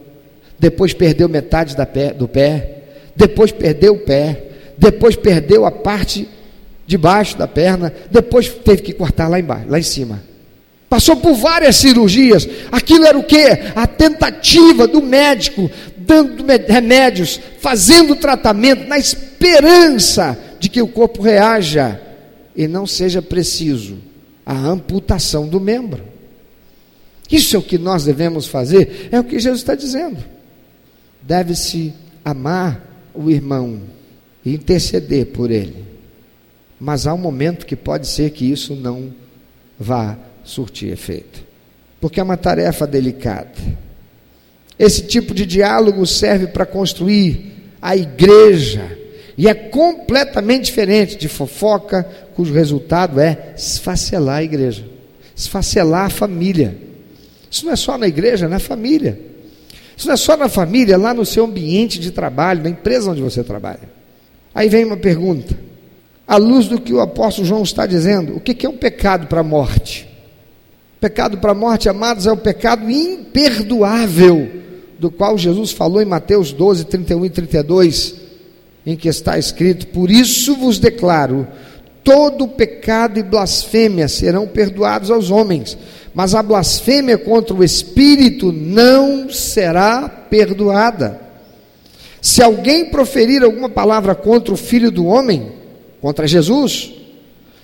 depois 0.58 0.92
perdeu 0.92 1.28
metade 1.28 1.74
pé, 1.86 2.12
do 2.12 2.26
pé, 2.26 2.78
depois 3.14 3.52
perdeu 3.52 3.94
o 3.94 3.98
pé, 3.98 4.44
depois 4.76 5.16
perdeu 5.16 5.64
a 5.64 5.70
parte 5.70 6.28
de 6.86 6.96
baixo 6.96 7.36
da 7.36 7.46
perna, 7.46 7.92
depois 8.10 8.48
teve 8.48 8.82
que 8.82 8.92
cortar 8.92 9.28
lá 9.28 9.38
embaixo, 9.38 9.68
lá 9.68 9.78
em 9.78 9.82
cima. 9.82 10.22
Passou 10.88 11.16
por 11.16 11.34
várias 11.34 11.76
cirurgias. 11.76 12.48
Aquilo 12.72 13.04
era 13.04 13.18
o 13.18 13.22
que? 13.22 13.44
A 13.74 13.86
tentativa 13.86 14.86
do 14.86 15.02
médico 15.02 15.70
dando 15.98 16.42
remédios, 16.66 17.38
fazendo 17.60 18.16
tratamento 18.16 18.88
na 18.88 18.98
esperança 18.98 20.38
de 20.58 20.70
que 20.70 20.80
o 20.80 20.88
corpo 20.88 21.20
reaja 21.20 22.00
e 22.56 22.66
não 22.66 22.86
seja 22.86 23.20
preciso 23.20 23.98
a 24.46 24.56
amputação 24.56 25.46
do 25.46 25.60
membro. 25.60 26.02
Isso 27.30 27.54
é 27.54 27.58
o 27.58 27.62
que 27.62 27.76
nós 27.76 28.04
devemos 28.04 28.46
fazer, 28.46 29.10
é 29.12 29.20
o 29.20 29.24
que 29.24 29.38
Jesus 29.38 29.60
está 29.60 29.74
dizendo 29.74 30.37
deve-se 31.28 31.92
amar 32.24 33.10
o 33.14 33.30
irmão 33.30 33.82
e 34.42 34.54
interceder 34.54 35.26
por 35.26 35.50
ele. 35.50 35.84
Mas 36.80 37.06
há 37.06 37.12
um 37.12 37.18
momento 37.18 37.66
que 37.66 37.76
pode 37.76 38.06
ser 38.06 38.30
que 38.30 38.50
isso 38.50 38.74
não 38.74 39.12
vá 39.78 40.16
surtir 40.42 40.90
efeito, 40.90 41.44
porque 42.00 42.18
é 42.18 42.22
uma 42.22 42.38
tarefa 42.38 42.86
delicada. 42.86 43.52
Esse 44.78 45.02
tipo 45.02 45.34
de 45.34 45.44
diálogo 45.44 46.06
serve 46.06 46.46
para 46.46 46.64
construir 46.64 47.52
a 47.82 47.94
igreja 47.94 48.96
e 49.36 49.48
é 49.48 49.54
completamente 49.54 50.64
diferente 50.64 51.14
de 51.14 51.28
fofoca, 51.28 52.04
cujo 52.34 52.54
resultado 52.54 53.20
é 53.20 53.52
esfacelar 53.54 54.38
a 54.38 54.44
igreja, 54.44 54.86
esfacelar 55.36 56.06
a 56.06 56.10
família. 56.10 56.74
Isso 57.50 57.66
não 57.66 57.72
é 57.72 57.76
só 57.76 57.98
na 57.98 58.08
igreja, 58.08 58.46
é 58.46 58.48
na 58.48 58.58
família. 58.58 59.27
Isso 59.98 60.06
não 60.06 60.14
é 60.14 60.16
só 60.16 60.36
na 60.36 60.48
família, 60.48 60.94
é 60.94 60.96
lá 60.96 61.12
no 61.12 61.26
seu 61.26 61.44
ambiente 61.44 61.98
de 61.98 62.12
trabalho, 62.12 62.62
na 62.62 62.70
empresa 62.70 63.10
onde 63.10 63.20
você 63.20 63.42
trabalha. 63.42 63.90
Aí 64.54 64.68
vem 64.68 64.84
uma 64.84 64.96
pergunta. 64.96 65.58
À 66.24 66.36
luz 66.36 66.68
do 66.68 66.80
que 66.80 66.92
o 66.92 67.00
apóstolo 67.00 67.48
João 67.48 67.64
está 67.64 67.84
dizendo, 67.84 68.36
o 68.36 68.40
que 68.40 68.64
é 68.64 68.68
um 68.68 68.76
pecado 68.76 69.26
para 69.26 69.40
a 69.40 69.42
morte? 69.44 70.08
Pecado 71.00 71.38
para 71.38 71.50
a 71.50 71.54
morte, 71.54 71.88
amados, 71.88 72.28
é 72.28 72.32
o 72.32 72.36
pecado 72.36 72.88
imperdoável, 72.88 74.48
do 75.00 75.10
qual 75.10 75.36
Jesus 75.36 75.72
falou 75.72 76.00
em 76.00 76.04
Mateus 76.04 76.52
12, 76.52 76.84
31 76.84 77.24
e 77.24 77.30
32, 77.30 78.14
em 78.86 78.94
que 78.94 79.08
está 79.08 79.36
escrito: 79.36 79.88
Por 79.88 80.12
isso 80.12 80.54
vos 80.54 80.78
declaro, 80.78 81.44
todo 82.08 82.48
pecado 82.48 83.18
e 83.18 83.22
blasfêmia 83.22 84.08
serão 84.08 84.46
perdoados 84.46 85.10
aos 85.10 85.30
homens 85.30 85.76
mas 86.18 86.34
a 86.34 86.42
blasfêmia 86.42 87.16
contra 87.16 87.54
o 87.54 87.62
Espírito 87.62 88.50
não 88.52 89.30
será 89.30 90.08
perdoada. 90.08 91.20
Se 92.20 92.42
alguém 92.42 92.86
proferir 92.86 93.44
alguma 93.44 93.68
palavra 93.68 94.16
contra 94.16 94.52
o 94.52 94.56
Filho 94.56 94.90
do 94.90 95.06
Homem, 95.06 95.52
contra 96.00 96.26
Jesus, 96.26 96.92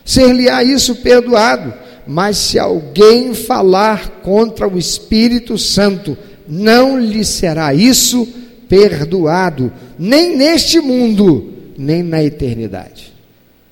ser-lhe-á 0.05 0.63
isso 0.63 0.97
perdoado. 0.97 1.75
Mas 2.07 2.37
se 2.37 2.59
alguém 2.59 3.35
falar 3.35 4.21
contra 4.23 4.69
o 4.69 4.79
Espírito 4.79 5.59
Santo, 5.59 6.17
não 6.47 7.01
lhe 7.01 7.25
será 7.25 7.75
isso 7.75 8.29
perdoado, 8.69 9.73
nem 9.99 10.37
neste 10.37 10.79
mundo, 10.79 11.55
nem 11.77 12.03
na 12.03 12.23
eternidade. 12.23 13.14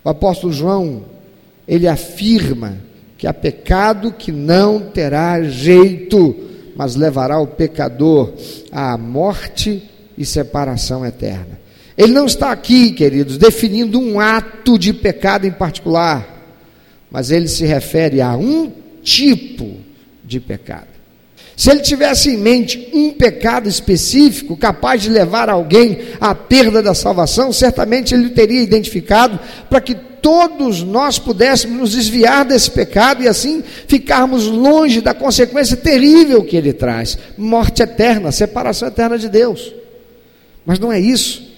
O 0.04 0.08
apóstolo 0.08 0.52
João, 0.52 1.04
ele 1.66 1.86
afirma 1.86 2.78
que 3.16 3.26
há 3.26 3.32
pecado 3.32 4.12
que 4.12 4.32
não 4.32 4.80
terá 4.80 5.42
jeito, 5.42 6.34
mas 6.74 6.96
levará 6.96 7.38
o 7.38 7.46
pecador 7.46 8.32
à 8.70 8.98
morte 8.98 9.88
e 10.18 10.24
separação 10.24 11.06
eterna. 11.06 11.60
Ele 11.96 12.12
não 12.12 12.26
está 12.26 12.50
aqui, 12.50 12.90
queridos, 12.90 13.38
definindo 13.38 14.00
um 14.00 14.18
ato 14.18 14.78
de 14.78 14.92
pecado 14.92 15.46
em 15.46 15.52
particular, 15.52 16.26
mas 17.10 17.30
ele 17.30 17.46
se 17.46 17.64
refere 17.64 18.20
a 18.20 18.36
um 18.36 18.72
tipo 19.02 19.76
de 20.24 20.40
pecado. 20.40 20.91
Se 21.56 21.70
ele 21.70 21.80
tivesse 21.80 22.30
em 22.30 22.36
mente 22.36 22.88
um 22.92 23.10
pecado 23.10 23.68
específico 23.68 24.56
capaz 24.56 25.02
de 25.02 25.10
levar 25.10 25.50
alguém 25.50 25.98
à 26.20 26.34
perda 26.34 26.82
da 26.82 26.94
salvação, 26.94 27.52
certamente 27.52 28.14
ele 28.14 28.30
teria 28.30 28.62
identificado 28.62 29.38
para 29.68 29.80
que 29.80 29.94
todos 29.94 30.82
nós 30.82 31.18
pudéssemos 31.18 31.78
nos 31.78 31.92
desviar 31.92 32.44
desse 32.44 32.70
pecado 32.70 33.22
e 33.22 33.28
assim 33.28 33.62
ficarmos 33.88 34.46
longe 34.46 35.00
da 35.00 35.12
consequência 35.12 35.76
terrível 35.76 36.44
que 36.44 36.56
ele 36.56 36.72
traz 36.72 37.18
morte 37.36 37.82
eterna, 37.82 38.30
separação 38.30 38.88
eterna 38.88 39.18
de 39.18 39.28
Deus. 39.28 39.74
Mas 40.64 40.78
não 40.78 40.92
é 40.92 41.00
isso. 41.00 41.50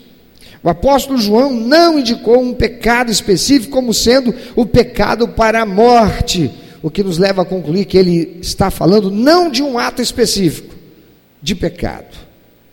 O 0.62 0.70
apóstolo 0.70 1.18
João 1.18 1.52
não 1.52 1.98
indicou 1.98 2.40
um 2.40 2.54
pecado 2.54 3.12
específico 3.12 3.70
como 3.70 3.92
sendo 3.92 4.34
o 4.56 4.64
pecado 4.64 5.28
para 5.28 5.60
a 5.60 5.66
morte, 5.66 6.50
o 6.84 6.90
que 6.90 7.02
nos 7.02 7.18
leva 7.18 7.42
a 7.42 7.46
concluir 7.46 7.86
que 7.86 7.98
ele 7.98 8.38
está 8.40 8.70
falando 8.70 9.10
não 9.10 9.50
de 9.50 9.62
um 9.62 9.78
ato 9.78 10.00
específico 10.00 10.74
de 11.42 11.54
pecado, 11.54 12.16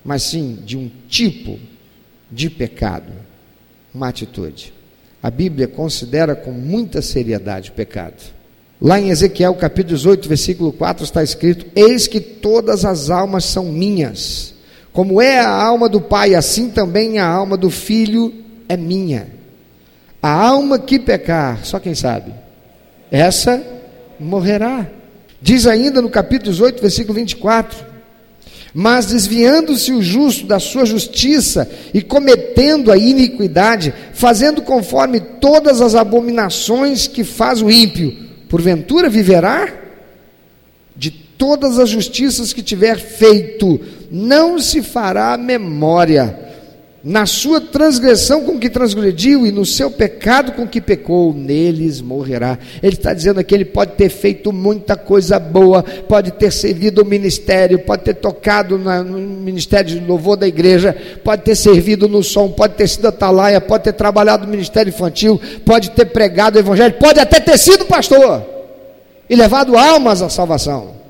mas 0.05 0.23
sim 0.23 0.59
de 0.63 0.77
um 0.77 0.91
tipo 1.07 1.59
de 2.31 2.49
pecado, 2.49 3.11
uma 3.93 4.09
atitude 4.09 4.73
a 5.21 5.29
Bíblia 5.29 5.67
considera 5.67 6.35
com 6.35 6.51
muita 6.51 7.01
seriedade 7.01 7.69
o 7.69 7.73
pecado. 7.73 8.15
Lá 8.81 8.99
em 8.99 9.09
Ezequiel 9.09 9.53
capítulo 9.53 9.95
18, 9.95 10.27
versículo 10.27 10.73
4 10.73 11.03
está 11.03 11.21
escrito: 11.21 11.67
Eis 11.75 12.07
que 12.07 12.19
todas 12.19 12.83
as 12.83 13.11
almas 13.11 13.45
são 13.45 13.65
minhas, 13.65 14.55
como 14.91 15.21
é 15.21 15.39
a 15.39 15.49
alma 15.49 15.87
do 15.87 16.01
Pai, 16.01 16.33
assim 16.33 16.69
também 16.69 17.19
a 17.19 17.27
alma 17.27 17.55
do 17.55 17.69
Filho 17.69 18.33
é 18.67 18.75
minha. 18.75 19.27
A 20.23 20.31
alma 20.31 20.79
que 20.79 20.99
pecar, 20.99 21.63
só 21.63 21.79
quem 21.79 21.93
sabe, 21.93 22.33
essa 23.11 23.63
morrerá. 24.21 24.87
Diz 25.41 25.65
ainda 25.65 26.01
no 26.01 26.09
capítulo 26.09 26.51
18, 26.51 26.81
versículo 26.81 27.15
24: 27.15 27.91
mas 28.73 29.07
desviando-se 29.07 29.91
o 29.91 30.01
justo 30.01 30.45
da 30.45 30.59
sua 30.59 30.85
justiça 30.85 31.69
e 31.93 32.01
cometendo 32.01 32.91
a 32.91 32.97
iniquidade, 32.97 33.93
fazendo 34.13 34.61
conforme 34.61 35.19
todas 35.19 35.81
as 35.81 35.93
abominações 35.93 37.05
que 37.05 37.23
faz 37.23 37.61
o 37.61 37.69
ímpio, 37.69 38.15
porventura 38.47 39.09
viverá? 39.09 39.67
De 40.95 41.11
todas 41.11 41.79
as 41.79 41.89
justiças 41.89 42.53
que 42.53 42.61
tiver 42.61 42.97
feito, 42.97 43.79
não 44.09 44.57
se 44.57 44.81
fará 44.81 45.35
memória 45.37 46.50
na 47.03 47.25
sua 47.25 47.59
transgressão 47.59 48.45
com 48.45 48.59
que 48.59 48.69
transgrediu 48.69 49.47
e 49.47 49.51
no 49.51 49.65
seu 49.65 49.89
pecado 49.89 50.51
com 50.51 50.67
que 50.67 50.79
pecou, 50.79 51.33
neles 51.33 51.99
morrerá. 51.99 52.59
Ele 52.81 52.93
está 52.93 53.11
dizendo 53.11 53.39
aqui: 53.39 53.55
ele 53.55 53.65
pode 53.65 53.93
ter 53.93 54.09
feito 54.09 54.53
muita 54.53 54.95
coisa 54.95 55.39
boa, 55.39 55.81
pode 55.81 56.31
ter 56.31 56.51
servido 56.51 57.01
o 57.01 57.05
ministério, 57.05 57.79
pode 57.79 58.03
ter 58.03 58.13
tocado 58.13 58.77
no 58.77 59.17
ministério 59.17 59.99
de 59.99 60.05
louvor 60.05 60.37
da 60.37 60.47
igreja, 60.47 60.95
pode 61.23 61.41
ter 61.41 61.55
servido 61.55 62.07
no 62.07 62.21
som, 62.21 62.49
pode 62.49 62.75
ter 62.75 62.87
sido 62.87 63.07
atalaia, 63.07 63.59
pode 63.59 63.85
ter 63.85 63.93
trabalhado 63.93 64.45
no 64.45 64.51
ministério 64.51 64.89
infantil, 64.89 65.41
pode 65.65 65.91
ter 65.91 66.05
pregado 66.05 66.55
o 66.55 66.59
evangelho, 66.59 66.93
pode 66.99 67.19
até 67.19 67.39
ter 67.39 67.57
sido 67.57 67.85
pastor 67.85 68.45
e 69.27 69.35
levado 69.35 69.75
almas 69.75 70.21
à 70.21 70.29
salvação. 70.29 71.01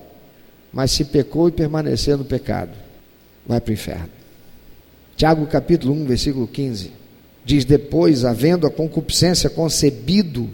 mas 0.72 0.92
se 0.92 1.04
pecou 1.04 1.50
e 1.50 1.52
permanecer 1.52 2.16
no 2.16 2.24
pecado, 2.24 2.72
vai 3.46 3.60
para 3.60 3.72
o 3.72 3.74
inferno. 3.74 4.21
Tiago 5.22 5.46
capítulo 5.46 5.94
1, 5.94 6.06
versículo 6.06 6.48
15, 6.48 6.92
diz: 7.46 7.64
Depois, 7.64 8.26
havendo 8.26 8.66
a 8.66 8.72
concupiscência 8.72 9.52
concebido, 9.52 10.50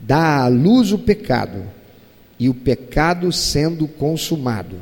dá 0.00 0.44
à 0.44 0.48
luz 0.48 0.92
o 0.92 0.98
pecado, 0.98 1.62
e 2.38 2.48
o 2.48 2.54
pecado 2.54 3.30
sendo 3.30 3.86
consumado, 3.86 4.76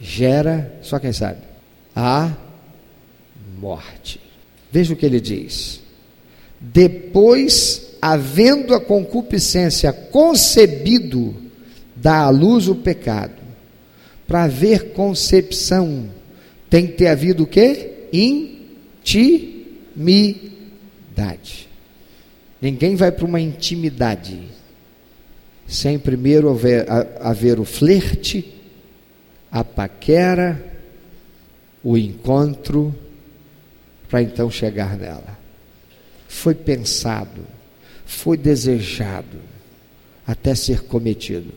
gera, 0.00 0.76
só 0.82 0.98
quem 0.98 1.12
sabe, 1.12 1.38
a 1.94 2.36
morte. 3.60 4.20
Veja 4.72 4.92
o 4.92 4.96
que 4.96 5.06
ele 5.06 5.20
diz. 5.20 5.80
Depois, 6.58 7.92
havendo 8.02 8.74
a 8.74 8.80
concupiscência 8.80 9.92
concebido, 9.92 11.32
dá 11.94 12.22
à 12.22 12.30
luz 12.30 12.66
o 12.66 12.74
pecado. 12.74 13.40
Para 14.26 14.42
haver 14.42 14.94
concepção, 14.94 16.10
tem 16.68 16.88
que 16.88 16.94
ter 16.94 17.06
havido 17.06 17.44
o 17.44 17.46
quê? 17.46 17.91
Intimidade. 18.12 19.72
Ninguém 22.60 22.94
vai 22.94 23.10
para 23.10 23.24
uma 23.24 23.40
intimidade 23.40 24.40
sem 25.66 25.98
primeiro 25.98 26.50
haver, 26.50 26.86
haver 27.20 27.58
o 27.58 27.64
flerte, 27.64 28.60
a 29.50 29.64
paquera, 29.64 30.62
o 31.82 31.96
encontro, 31.96 32.94
para 34.08 34.22
então 34.22 34.50
chegar 34.50 34.98
nela. 34.98 35.38
Foi 36.28 36.54
pensado, 36.54 37.40
foi 38.04 38.36
desejado, 38.36 39.38
até 40.26 40.54
ser 40.54 40.82
cometido. 40.82 41.52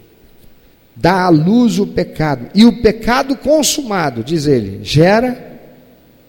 Dá 0.95 1.25
à 1.25 1.29
luz 1.29 1.77
o 1.77 1.85
pecado, 1.85 2.49
e 2.55 2.63
o 2.65 2.81
pecado 2.81 3.35
consumado, 3.35 4.23
diz 4.23 4.47
ele, 4.47 4.79
gera 4.81 5.54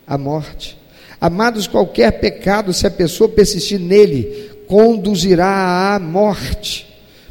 a 0.06 0.16
morte. 0.16 0.78
Amados, 1.20 1.66
qualquer 1.66 2.12
pecado, 2.20 2.72
se 2.72 2.86
a 2.86 2.90
pessoa 2.90 3.28
persistir 3.28 3.80
nele, 3.80 4.50
conduzirá 4.66 5.94
à 5.94 5.98
morte. 5.98 6.86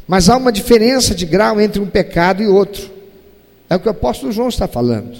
Mas 0.06 0.28
há 0.28 0.36
uma 0.36 0.52
diferença 0.52 1.14
de 1.14 1.24
grau 1.24 1.60
entre 1.60 1.80
um 1.80 1.86
pecado 1.86 2.42
e 2.42 2.46
outro. 2.46 2.90
É 3.68 3.76
o 3.76 3.80
que 3.80 3.88
o 3.88 3.90
apóstolo 3.90 4.32
João 4.32 4.48
está 4.48 4.68
falando. 4.68 5.16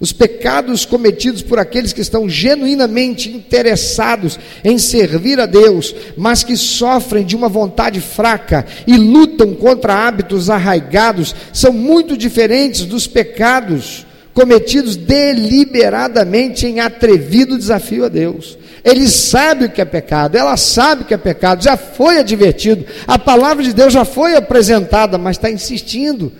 Os 0.00 0.12
pecados 0.12 0.86
cometidos 0.86 1.42
por 1.42 1.58
aqueles 1.58 1.92
que 1.92 2.00
estão 2.00 2.26
genuinamente 2.26 3.28
interessados 3.30 4.38
em 4.64 4.78
servir 4.78 5.38
a 5.38 5.44
Deus, 5.44 5.94
mas 6.16 6.42
que 6.42 6.56
sofrem 6.56 7.24
de 7.24 7.36
uma 7.36 7.50
vontade 7.50 8.00
fraca 8.00 8.64
e 8.86 8.96
lutam 8.96 9.54
contra 9.54 10.06
hábitos 10.06 10.48
arraigados, 10.48 11.34
são 11.52 11.72
muito 11.72 12.16
diferentes 12.16 12.86
dos 12.86 13.06
pecados 13.06 14.06
cometidos 14.32 14.96
deliberadamente 14.96 16.66
em 16.66 16.80
atrevido 16.80 17.58
desafio 17.58 18.04
a 18.04 18.08
Deus. 18.08 18.58
Ele 18.84 19.08
sabe 19.08 19.66
o 19.66 19.70
que 19.70 19.80
é 19.80 19.84
pecado, 19.84 20.36
ela 20.36 20.56
sabe 20.56 21.02
o 21.02 21.04
que 21.04 21.14
é 21.14 21.18
pecado, 21.18 21.62
já 21.62 21.76
foi 21.76 22.18
advertido, 22.18 22.86
a 23.06 23.18
palavra 23.18 23.62
de 23.62 23.74
Deus 23.74 23.92
já 23.92 24.04
foi 24.04 24.36
apresentada, 24.36 25.18
mas 25.18 25.36
está 25.36 25.50
insistindo 25.50 26.32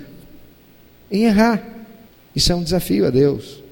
em 1.10 1.24
errar. 1.24 1.62
Isso 2.34 2.52
é 2.52 2.54
um 2.54 2.62
desafio 2.62 3.06
a 3.06 3.10
Deus. 3.10 3.62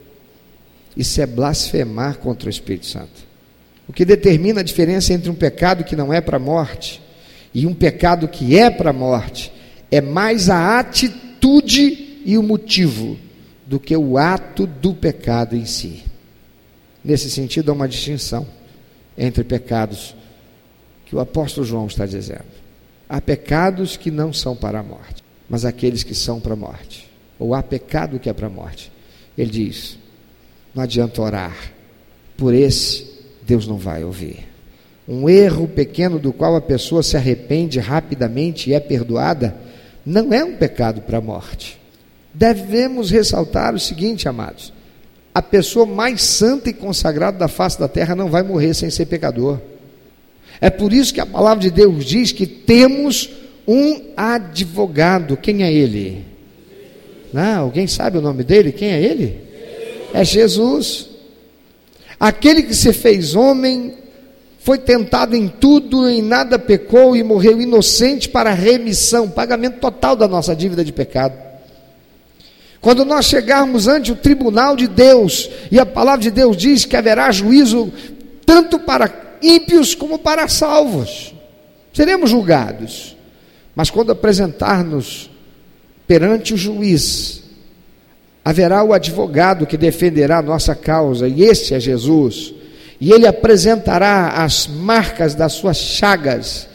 Isso 0.97 1.21
é 1.21 1.27
blasfemar 1.27 2.19
contra 2.19 2.49
o 2.49 2.51
Espírito 2.51 2.87
Santo. 2.87 3.29
O 3.87 3.93
que 3.93 4.05
determina 4.05 4.61
a 4.61 4.65
diferença 4.65 5.15
entre 5.15 5.31
um 5.31 5.35
pecado 5.35 5.85
que 5.85 5.97
não 5.97 6.13
é 6.13 6.21
para 6.21 6.37
a 6.37 6.41
morte 6.41 7.01
e 7.55 7.67
um 7.67 7.73
pecado 7.73 8.29
que 8.29 8.59
é 8.59 8.69
para 8.69 8.91
a 8.91 8.93
morte 8.93 9.51
é 9.91 10.01
mais 10.01 10.51
a 10.51 10.79
atitude 10.79 12.21
e 12.27 12.37
o 12.37 12.43
motivo 12.43 13.17
do 13.69 13.79
que 13.79 13.95
o 13.95 14.17
ato 14.17 14.67
do 14.67 14.95
pecado 14.95 15.55
em 15.55 15.67
si. 15.67 16.03
Nesse 17.05 17.31
sentido, 17.31 17.71
há 17.71 17.75
uma 17.75 17.87
distinção 17.87 18.47
entre 19.17 19.45
pecados 19.45 20.17
que 21.05 21.15
o 21.15 21.21
apóstolo 21.21 21.67
João 21.67 21.87
está 21.87 22.07
dizendo. 22.07 22.47
Há 23.07 23.21
pecados 23.21 23.95
que 23.95 24.11
não 24.11 24.33
são 24.33 24.57
para 24.57 24.81
a 24.81 24.83
morte, 24.83 25.23
mas 25.51 25.67
aqueles 25.67 26.03
que 26.03 26.15
são 26.15 26.41
para 26.41 26.55
a 26.55 26.57
morte. 26.57 27.11
Ou 27.39 27.55
há 27.55 27.63
pecado 27.63 28.19
que 28.19 28.31
é 28.31 28.33
para 28.33 28.47
a 28.47 28.51
morte. 28.51 28.91
Ele 29.37 29.51
diz: 29.51 29.99
não 30.75 30.83
adianta 30.83 31.21
orar, 31.21 31.73
por 32.39 32.55
esse 32.55 33.07
Deus 33.47 33.67
não 33.67 33.77
vai 33.77 34.03
ouvir. 34.03 34.49
Um 35.07 35.29
erro 35.29 35.69
pequeno 35.69 36.19
do 36.19 36.33
qual 36.33 36.57
a 36.57 36.61
pessoa 36.61 37.03
se 37.03 37.19
arrepende 37.19 37.79
rapidamente 37.79 38.71
e 38.71 38.75
é 38.75 38.81
perdoada, 38.81 39.55
não 40.07 40.33
é 40.33 40.43
um 40.43 40.57
pecado 40.57 41.03
para 41.03 41.19
a 41.19 41.23
morte. 41.23 41.79
Devemos 42.33 43.11
ressaltar 43.11 43.75
o 43.75 43.81
seguinte, 43.81 44.29
amados: 44.29 44.73
a 45.35 45.43
pessoa 45.43 45.87
mais 45.87 46.23
santa 46.23 46.71
e 46.71 46.73
consagrada 46.73 47.39
da 47.39 47.49
face 47.49 47.79
da 47.79 47.89
terra 47.89 48.15
não 48.15 48.29
vai 48.29 48.43
morrer 48.43 48.75
sem 48.75 48.91
ser 48.91 49.07
pecador. 49.07 49.59
É 50.61 50.71
por 50.71 50.93
isso 50.93 51.15
que 51.15 51.21
a 51.21 51.27
palavra 51.27 51.63
de 51.63 51.71
Deus 51.71 52.05
diz 52.05 52.33
que 52.33 52.47
temos 52.47 53.31
um 53.67 54.01
advogado. 54.17 55.37
Quem 55.37 55.63
é 55.63 55.73
ele? 55.73 56.25
Não, 57.33 57.63
alguém 57.63 57.87
sabe 57.87 58.19
o 58.19 58.23
nome 58.23 58.43
dele? 58.43 58.73
Quem 58.73 58.91
é 58.91 59.03
ele? 59.03 59.41
É 60.13 60.25
Jesus. 60.25 61.09
Aquele 62.19 62.63
que 62.63 62.75
se 62.75 62.93
fez 62.93 63.37
homem, 63.37 63.95
foi 64.69 64.77
tentado 64.77 65.37
em 65.37 65.49
tudo, 65.49 66.09
em 66.09 66.21
nada 66.21 66.59
pecou 66.59 67.17
e 67.17 67.23
morreu 67.23 67.59
inocente 67.59 68.29
para 68.29 68.53
remissão, 68.53 69.31
pagamento 69.31 69.79
total 69.79 70.17
da 70.17 70.27
nossa 70.27 70.55
dívida 70.55 70.85
de 70.85 70.93
pecado. 70.93 71.48
Quando 72.81 73.05
nós 73.05 73.27
chegarmos 73.27 73.89
ante 73.89 74.13
o 74.13 74.17
tribunal 74.17 74.77
de 74.77 74.87
Deus, 74.87 75.51
e 75.71 75.79
a 75.79 75.87
palavra 75.87 76.23
de 76.23 76.31
Deus 76.31 76.57
diz 76.57 76.85
que 76.85 76.97
haverá 76.97 77.31
juízo 77.33 77.93
tanto 78.47 78.79
para 78.79 79.39
ímpios 79.43 79.95
como 79.95 80.19
para 80.19 80.49
salvos, 80.49 81.35
seremos 81.93 82.31
julgados. 82.31 83.17
Mas 83.75 83.91
quando 83.91 84.13
apresentar-nos 84.13 85.31
perante 86.07 86.55
o 86.55 86.57
juiz, 86.57 87.43
haverá 88.45 88.83
o 88.83 88.93
advogado 88.93 89.67
que 89.67 89.77
defenderá 89.77 90.39
a 90.39 90.43
nossa 90.43 90.75
causa, 90.75 91.29
e 91.29 91.43
esse 91.43 91.75
é 91.75 91.81
Jesus, 91.81 92.55
e 93.01 93.13
ele 93.13 93.27
apresentará 93.27 94.29
as 94.43 94.67
marcas 94.67 95.35
das 95.35 95.53
suas 95.53 95.77
chagas, 95.77 96.69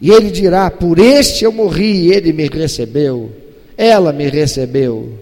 e 0.00 0.10
ele 0.10 0.30
dirá: 0.30 0.70
Por 0.70 0.98
este 0.98 1.44
eu 1.44 1.52
morri, 1.52 2.06
e 2.06 2.12
ele 2.12 2.32
me 2.32 2.48
recebeu. 2.48 3.43
Ela 3.76 4.12
me 4.12 4.28
recebeu, 4.28 5.18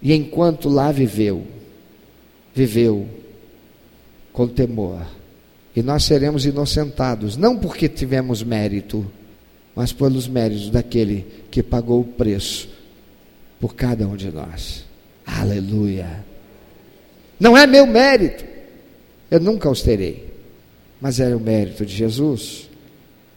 e 0.00 0.12
enquanto 0.12 0.68
lá 0.68 0.90
viveu, 0.90 1.46
viveu 2.54 3.06
com 4.32 4.48
temor. 4.48 5.06
E 5.74 5.82
nós 5.82 6.04
seremos 6.04 6.46
inocentados, 6.46 7.36
não 7.36 7.58
porque 7.58 7.88
tivemos 7.88 8.42
mérito, 8.42 9.04
mas 9.74 9.92
pelos 9.92 10.28
méritos 10.28 10.70
daquele 10.70 11.26
que 11.50 11.62
pagou 11.62 12.00
o 12.00 12.04
preço 12.04 12.68
por 13.60 13.74
cada 13.74 14.06
um 14.06 14.16
de 14.16 14.30
nós. 14.30 14.84
Aleluia. 15.26 16.24
Não 17.40 17.56
é 17.56 17.66
meu 17.66 17.86
mérito, 17.86 18.44
eu 19.30 19.40
nunca 19.40 19.68
os 19.68 19.82
terei, 19.82 20.32
mas 21.00 21.18
é 21.18 21.34
o 21.34 21.40
mérito 21.40 21.84
de 21.84 21.94
Jesus. 21.94 22.68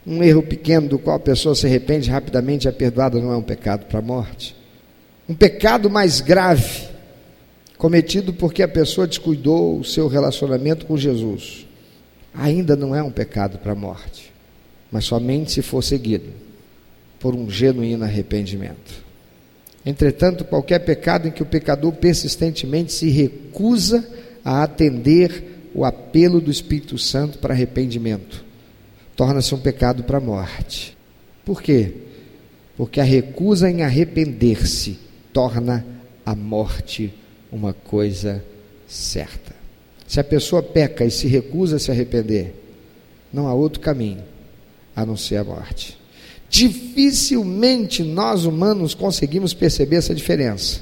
Um 0.08 0.24
erro 0.24 0.42
pequeno 0.42 0.88
do 0.88 0.98
qual 0.98 1.18
a 1.18 1.20
pessoa 1.20 1.54
se 1.54 1.66
arrepende 1.66 2.10
rapidamente 2.10 2.66
é 2.66 2.72
perdoada 2.72 3.20
não 3.20 3.34
é 3.34 3.36
um 3.36 3.42
pecado 3.42 3.88
para 3.88 4.00
a 4.00 4.02
morte. 4.02 4.56
Um 5.28 5.36
pecado 5.36 5.90
mais 5.90 6.22
grave, 6.22 6.88
cometido 7.78 8.32
porque 8.32 8.64
a 8.64 8.68
pessoa 8.70 9.06
descuidou 9.06 9.78
o 9.78 9.84
seu 9.84 10.08
relacionamento 10.08 10.86
com 10.86 10.96
Jesus, 10.96 11.68
ainda 12.34 12.74
não 12.78 12.96
é 12.96 13.04
um 13.04 13.12
pecado 13.12 13.58
para 13.58 13.74
a 13.74 13.76
morte, 13.76 14.32
mas 14.90 15.04
somente 15.04 15.52
se 15.52 15.62
for 15.62 15.84
seguido 15.84 16.30
por 17.20 17.36
um 17.36 17.50
genuíno 17.50 18.06
arrependimento. 18.06 19.06
Entretanto, 19.86 20.46
qualquer 20.46 20.80
pecado 20.80 21.28
em 21.28 21.32
que 21.32 21.44
o 21.44 21.46
pecador 21.46 21.92
persistentemente 21.92 22.94
se 22.94 23.10
recusa 23.10 24.08
a 24.44 24.64
atender 24.64 25.70
o 25.74 25.84
apelo 25.84 26.40
do 26.40 26.50
Espírito 26.50 26.98
Santo 26.98 27.40
para 27.40 27.54
arrependimento, 27.54 28.47
torna-se 29.18 29.54
um 29.56 29.60
pecado 29.60 30.04
para 30.04 30.20
a 30.20 30.22
morte. 30.22 30.96
Por 31.44 31.62
quê? 31.62 31.92
Porque 32.78 33.02
a 33.02 33.04
recusa 33.04 33.70
em 33.70 33.82
arrepender-se 33.82 35.00
torna 35.34 35.84
a 36.24 36.36
morte 36.36 37.12
uma 37.52 37.74
coisa 37.74 38.44
certa. 38.88 39.56
Se 40.08 40.20
a 40.20 40.24
pessoa 40.24 40.62
peca 40.62 41.04
e 41.04 41.10
se 41.10 41.28
recusa 41.28 41.78
a 41.78 41.80
se 41.80 41.90
arrepender, 41.90 42.54
não 43.34 43.48
há 43.48 43.54
outro 43.56 43.80
caminho 43.80 44.24
a 44.96 45.04
não 45.04 45.18
ser 45.18 45.38
a 45.38 45.44
morte. 45.44 45.98
Dificilmente 46.48 48.04
nós 48.04 48.46
humanos 48.46 48.94
conseguimos 48.94 49.52
perceber 49.52 49.96
essa 49.96 50.14
diferença. 50.14 50.82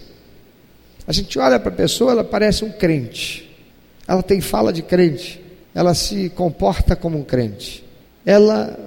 A 1.07 1.13
gente 1.13 1.39
olha 1.39 1.57
para 1.57 1.69
a 1.69 1.75
pessoa, 1.75 2.11
ela 2.11 2.23
parece 2.23 2.65
um 2.65 2.71
crente, 2.71 3.49
ela 4.05 4.21
tem 4.21 4.41
fala 4.41 4.73
de 4.73 4.81
crente, 4.81 5.41
ela 5.73 5.93
se 5.93 6.29
comporta 6.31 6.95
como 6.95 7.17
um 7.17 7.23
crente, 7.23 7.84
ela 8.25 8.77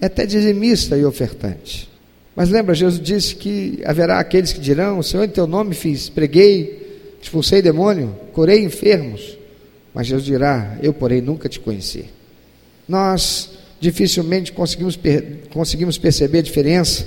é 0.00 0.06
até 0.06 0.26
dizimista 0.26 0.96
e 0.96 1.04
ofertante. 1.04 1.88
Mas 2.34 2.48
lembra, 2.48 2.74
Jesus 2.74 3.00
disse 3.00 3.36
que 3.36 3.80
haverá 3.84 4.18
aqueles 4.18 4.52
que 4.52 4.60
dirão: 4.60 5.02
Senhor, 5.02 5.24
em 5.24 5.28
teu 5.28 5.46
nome 5.46 5.74
fiz, 5.74 6.08
preguei, 6.08 7.14
expulsei 7.20 7.62
demônio, 7.62 8.16
curei 8.32 8.64
enfermos. 8.64 9.38
Mas 9.94 10.06
Jesus 10.06 10.24
dirá: 10.24 10.76
Eu, 10.82 10.92
porém, 10.92 11.20
nunca 11.20 11.48
te 11.48 11.60
conheci. 11.60 12.06
Nós 12.88 13.50
dificilmente 13.78 14.52
conseguimos, 14.52 14.98
conseguimos 15.50 15.98
perceber 15.98 16.38
a 16.38 16.42
diferença, 16.42 17.06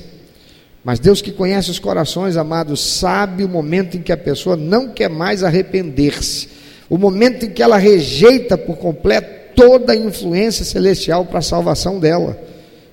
mas 0.83 0.99
Deus 0.99 1.21
que 1.21 1.31
conhece 1.31 1.71
os 1.71 1.79
corações, 1.79 2.37
amados, 2.37 2.79
sabe 2.79 3.43
o 3.43 3.49
momento 3.49 3.97
em 3.97 4.01
que 4.01 4.11
a 4.11 4.17
pessoa 4.17 4.55
não 4.55 4.89
quer 4.89 5.09
mais 5.09 5.43
arrepender-se, 5.43 6.49
o 6.89 6.97
momento 6.97 7.45
em 7.45 7.49
que 7.49 7.63
ela 7.63 7.77
rejeita 7.77 8.57
por 8.57 8.77
completo 8.77 9.44
toda 9.55 9.93
a 9.93 9.95
influência 9.95 10.65
celestial 10.65 11.25
para 11.25 11.39
a 11.39 11.43
salvação 11.43 11.99
dela. 11.99 12.39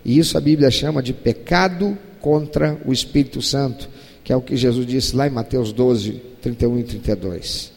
E 0.05 0.19
isso 0.19 0.37
a 0.37 0.41
Bíblia 0.41 0.71
chama 0.71 1.03
de 1.03 1.13
pecado 1.13 1.97
contra 2.21 2.79
o 2.85 2.93
Espírito 2.93 3.43
Santo, 3.43 3.89
que 4.25 4.33
é 4.33 4.37
o 4.37 4.41
que 4.41 4.57
Jesus 4.57 4.87
disse 4.87 5.15
lá 5.15 5.27
em 5.27 5.31
Mateus 5.31 5.73
12, 5.73 6.23
31 6.41 6.79
e 6.79 6.83
32. 6.85 7.73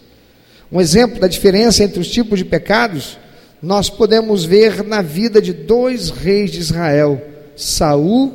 Um 0.71 0.81
exemplo 0.81 1.19
da 1.19 1.27
diferença 1.27 1.83
entre 1.83 1.99
os 1.99 2.09
tipos 2.09 2.39
de 2.39 2.45
pecados, 2.45 3.17
nós 3.61 3.89
podemos 3.89 4.43
ver 4.43 4.83
na 4.83 5.01
vida 5.01 5.41
de 5.41 5.53
dois 5.53 6.09
reis 6.09 6.51
de 6.51 6.59
Israel, 6.59 7.21
Saul 7.55 8.33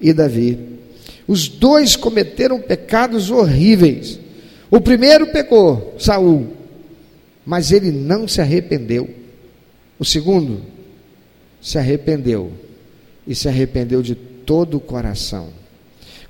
e 0.00 0.12
Davi. 0.12 0.58
Os 1.26 1.48
dois 1.48 1.96
cometeram 1.96 2.60
pecados 2.60 3.30
horríveis. 3.30 4.18
O 4.70 4.80
primeiro 4.80 5.26
pecou, 5.28 5.94
Saul, 5.98 6.48
mas 7.44 7.72
ele 7.72 7.90
não 7.90 8.26
se 8.26 8.40
arrependeu. 8.40 9.08
O 9.98 10.04
segundo 10.04 10.62
se 11.60 11.78
arrependeu 11.78 12.52
e 13.26 13.34
se 13.34 13.48
arrependeu 13.48 14.02
de 14.02 14.14
todo 14.14 14.76
o 14.76 14.80
coração. 14.80 15.48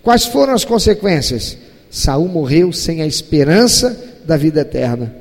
Quais 0.02 0.26
foram 0.26 0.52
as 0.52 0.64
consequências? 0.64 1.56
Saul 1.90 2.28
morreu 2.28 2.72
sem 2.72 3.02
a 3.02 3.06
esperança 3.06 4.20
da 4.24 4.36
vida 4.36 4.60
eterna, 4.60 5.14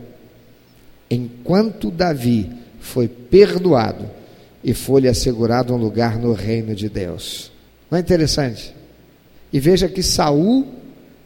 enquanto 1.10 1.91
Davi 1.91 2.49
foi 2.80 3.08
perdoado 3.08 4.10
e 4.63 4.73
foi-lhe 4.73 5.08
assegurado 5.08 5.73
um 5.73 5.77
lugar 5.77 6.17
no 6.17 6.34
reino 6.34 6.75
de 6.75 6.88
Deus. 6.88 7.51
Não 7.89 7.97
é 7.97 8.01
interessante? 8.01 8.73
E 9.51 9.60
veja 9.60 9.89
que 9.89 10.01
Saul 10.01 10.67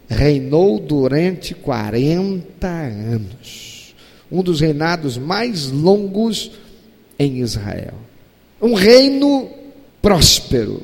reinou 0.08 0.80
durante 0.80 1.54
40 1.54 2.68
anos, 2.68 3.96
um 4.32 4.42
dos 4.42 4.60
reinados 4.60 5.18
mais 5.18 5.70
longos 5.72 6.52
em 7.18 7.40
Israel. 7.40 7.94
Um 8.62 8.74
reino 8.74 9.50
próspero, 10.02 10.82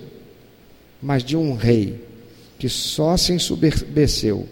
mas 1.01 1.23
de 1.23 1.35
um 1.37 1.55
rei 1.55 2.03
que 2.57 2.69
só 2.69 3.17
se 3.17 3.33
ensoberbeceu. 3.33 4.47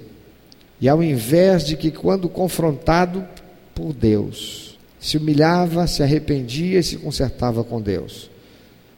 E 0.82 0.88
ao 0.88 1.04
invés 1.04 1.66
de 1.66 1.76
que, 1.76 1.92
quando 1.92 2.30
confrontado 2.30 3.28
por 3.76 3.94
Deus, 3.94 4.78
se 5.00 5.18
humilhava, 5.18 5.86
se 5.88 6.02
arrependia 6.02 6.80
e 6.80 6.84
se 6.84 6.98
consertava 6.98 7.64
com 7.64 7.82
Deus, 7.82 8.30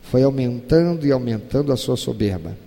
foi 0.02 0.24
aumentando 0.24 1.06
e 1.06 1.12
aumentando 1.12 1.72
a 1.72 1.78
sua 1.78 1.98
soberba, 1.98 2.58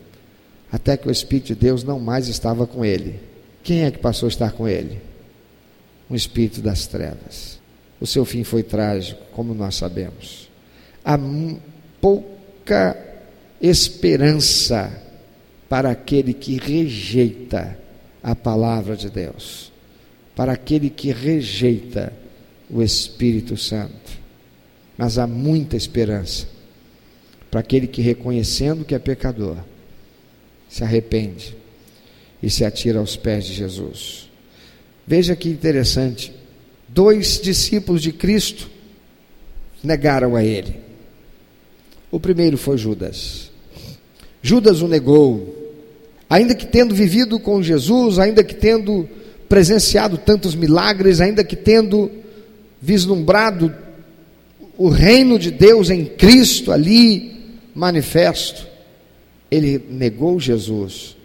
até 0.70 0.96
que 0.96 1.08
o 1.08 1.10
Espírito 1.10 1.48
de 1.48 1.54
Deus 1.54 1.84
não 1.84 2.00
mais 2.00 2.28
estava 2.28 2.66
com 2.66 2.84
ele. 2.84 3.20
Quem 3.62 3.84
é 3.84 3.90
que 3.90 3.98
passou 3.98 4.26
a 4.26 4.28
estar 4.28 4.52
com 4.52 4.68
ele? 4.68 5.00
Um 6.10 6.14
espírito 6.14 6.60
das 6.60 6.86
trevas. 6.86 7.58
O 8.04 8.06
seu 8.06 8.26
fim 8.26 8.44
foi 8.44 8.62
trágico, 8.62 9.22
como 9.32 9.54
nós 9.54 9.76
sabemos. 9.76 10.50
Há 11.02 11.18
pouca 12.02 13.02
esperança 13.62 14.92
para 15.70 15.92
aquele 15.92 16.34
que 16.34 16.58
rejeita 16.58 17.78
a 18.22 18.36
palavra 18.36 18.94
de 18.94 19.08
Deus, 19.08 19.72
para 20.36 20.52
aquele 20.52 20.90
que 20.90 21.12
rejeita 21.12 22.12
o 22.68 22.82
Espírito 22.82 23.56
Santo. 23.56 24.20
Mas 24.98 25.16
há 25.16 25.26
muita 25.26 25.74
esperança 25.74 26.46
para 27.50 27.60
aquele 27.60 27.86
que, 27.86 28.02
reconhecendo 28.02 28.84
que 28.84 28.94
é 28.94 28.98
pecador, 28.98 29.56
se 30.68 30.84
arrepende 30.84 31.56
e 32.42 32.50
se 32.50 32.66
atira 32.66 32.98
aos 32.98 33.16
pés 33.16 33.46
de 33.46 33.54
Jesus. 33.54 34.28
Veja 35.06 35.34
que 35.34 35.48
interessante: 35.48 36.43
dois 36.94 37.40
discípulos 37.40 38.00
de 38.00 38.12
Cristo 38.12 38.70
negaram 39.82 40.36
a 40.36 40.44
ele. 40.44 40.76
O 42.10 42.20
primeiro 42.20 42.56
foi 42.56 42.78
Judas. 42.78 43.50
Judas 44.40 44.80
o 44.80 44.86
negou. 44.86 45.74
Ainda 46.30 46.54
que 46.54 46.64
tendo 46.64 46.94
vivido 46.94 47.40
com 47.40 47.60
Jesus, 47.60 48.20
ainda 48.20 48.44
que 48.44 48.54
tendo 48.54 49.08
presenciado 49.48 50.16
tantos 50.16 50.54
milagres, 50.54 51.20
ainda 51.20 51.42
que 51.42 51.56
tendo 51.56 52.10
vislumbrado 52.80 53.74
o 54.78 54.88
reino 54.88 55.38
de 55.38 55.50
Deus 55.50 55.90
em 55.90 56.04
Cristo 56.04 56.70
ali 56.70 57.58
manifesto, 57.74 58.66
ele 59.50 59.84
negou 59.90 60.38
Jesus 60.38 61.16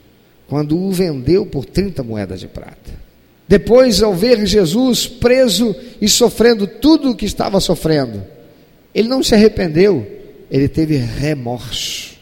quando 0.47 0.77
o 0.77 0.91
vendeu 0.91 1.45
por 1.45 1.63
30 1.65 2.01
moedas 2.01 2.39
de 2.39 2.47
prata. 2.47 3.09
Depois, 3.49 4.03
ao 4.03 4.13
ver 4.13 4.45
Jesus 4.45 5.07
preso 5.07 5.75
e 5.99 6.07
sofrendo 6.07 6.67
tudo 6.67 7.09
o 7.09 7.15
que 7.15 7.25
estava 7.25 7.59
sofrendo, 7.59 8.23
ele 8.93 9.07
não 9.07 9.23
se 9.23 9.33
arrependeu, 9.33 10.05
ele 10.51 10.67
teve 10.67 10.97
remorso. 10.97 12.13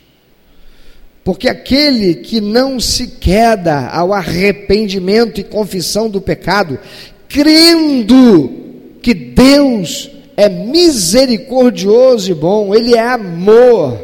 Porque 1.26 1.50
aquele 1.50 2.16
que 2.16 2.40
não 2.40 2.80
se 2.80 3.08
queda 3.08 3.88
ao 3.88 4.14
arrependimento 4.14 5.42
e 5.42 5.44
confissão 5.44 6.10
do 6.10 6.22
pecado, 6.22 6.80
crendo 7.28 8.50
que 9.02 9.14
Deus 9.14 10.10
é 10.38 10.48
misericordioso 10.48 12.32
e 12.32 12.34
bom, 12.34 12.74
Ele 12.74 12.96
é 12.96 13.06
amor, 13.06 14.00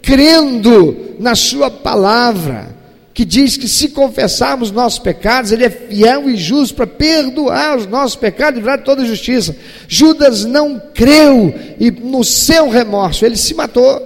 crendo 0.00 1.16
na 1.18 1.34
Sua 1.34 1.70
palavra, 1.70 2.75
que 3.16 3.24
diz 3.24 3.56
que 3.56 3.66
se 3.66 3.88
confessarmos 3.88 4.70
nossos 4.70 4.98
pecados, 4.98 5.50
Ele 5.50 5.64
é 5.64 5.70
fiel 5.70 6.28
e 6.28 6.36
justo 6.36 6.74
para 6.74 6.86
perdoar 6.86 7.78
os 7.78 7.86
nossos 7.86 8.14
pecados 8.14 8.58
e 8.58 8.60
livrar 8.60 8.76
de 8.76 8.84
toda 8.84 9.06
justiça. 9.06 9.56
Judas 9.88 10.44
não 10.44 10.78
creu 10.78 11.54
e 11.80 11.90
no 11.90 12.22
seu 12.22 12.68
remorso 12.68 13.24
ele 13.24 13.38
se 13.38 13.54
matou. 13.54 14.02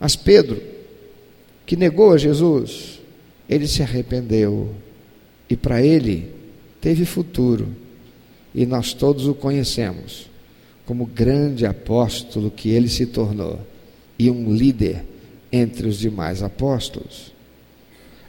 Mas 0.00 0.16
Pedro, 0.16 0.60
que 1.64 1.76
negou 1.76 2.12
a 2.12 2.18
Jesus, 2.18 2.98
ele 3.48 3.68
se 3.68 3.84
arrependeu 3.84 4.74
e 5.48 5.56
para 5.56 5.80
ele 5.80 6.32
teve 6.80 7.04
futuro. 7.04 7.68
E 8.52 8.66
nós 8.66 8.92
todos 8.92 9.28
o 9.28 9.34
conhecemos 9.34 10.28
como 10.84 11.06
grande 11.06 11.64
apóstolo 11.66 12.50
que 12.50 12.70
ele 12.70 12.88
se 12.88 13.06
tornou 13.06 13.60
e 14.18 14.28
um 14.28 14.52
líder 14.52 15.04
entre 15.52 15.86
os 15.86 16.00
demais 16.00 16.42
apóstolos. 16.42 17.33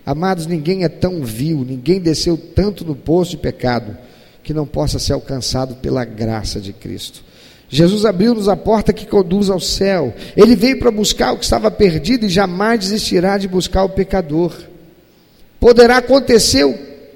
Amados, 0.05 0.45
ninguém 0.45 0.83
é 0.83 0.89
tão 0.89 1.23
vil, 1.23 1.65
ninguém 1.67 1.99
desceu 1.99 2.37
tanto 2.37 2.85
no 2.85 2.95
poço 2.95 3.31
de 3.31 3.37
pecado 3.37 3.97
que 4.43 4.53
não 4.53 4.67
possa 4.67 4.99
ser 4.99 5.13
alcançado 5.13 5.75
pela 5.75 6.05
graça 6.05 6.61
de 6.61 6.71
Cristo. 6.71 7.23
Jesus 7.67 8.05
abriu-nos 8.05 8.47
a 8.47 8.55
porta 8.55 8.93
que 8.93 9.07
conduz 9.07 9.49
ao 9.49 9.59
céu. 9.59 10.13
Ele 10.37 10.55
veio 10.55 10.77
para 10.77 10.91
buscar 10.91 11.33
o 11.33 11.37
que 11.37 11.43
estava 11.43 11.71
perdido 11.71 12.25
e 12.25 12.29
jamais 12.29 12.79
desistirá 12.79 13.39
de 13.39 13.47
buscar 13.47 13.83
o 13.83 13.89
pecador. 13.89 14.55
Poderá 15.59 15.97
acontecer 15.97 16.63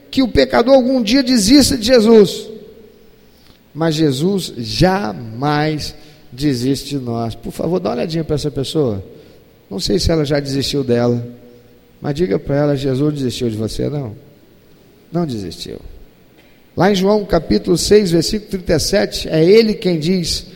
que 0.10 0.23
o 0.23 0.28
pecador 0.28 0.73
algum 0.73 1.04
dia 1.04 1.21
desista 1.21 1.78
de 1.78 1.86
Jesus, 1.86 2.49
mas 3.73 3.93
Jesus 3.93 4.54
jamais 4.58 5.93
desiste 6.32 6.97
de 6.97 7.06
nós. 7.06 7.36
Por 7.36 7.52
favor, 7.52 7.80
dá 7.80 7.89
uma 7.89 7.97
olhadinha 7.97 8.23
para 8.23 8.36
essa 8.36 8.49
pessoa. 8.49 9.04
Não 9.69 9.80
sei 9.80 9.99
se 9.99 10.12
ela 10.12 10.25
já 10.25 10.39
desistiu 10.39 10.84
dela, 10.84 11.23
mas 12.01 12.15
diga 12.15 12.39
para 12.39 12.55
ela: 12.55 12.75
Jesus 12.75 13.13
desistiu 13.15 13.49
de 13.49 13.57
você, 13.57 13.89
não? 13.89 14.15
Não 15.12 15.25
desistiu. 15.25 15.79
Lá 16.75 16.91
em 16.91 16.95
João 16.95 17.25
capítulo 17.25 17.77
6, 17.77 18.12
versículo 18.12 18.51
37, 18.51 19.27
é 19.27 19.43
ele 19.43 19.73
quem 19.73 19.99
diz: 19.99 20.47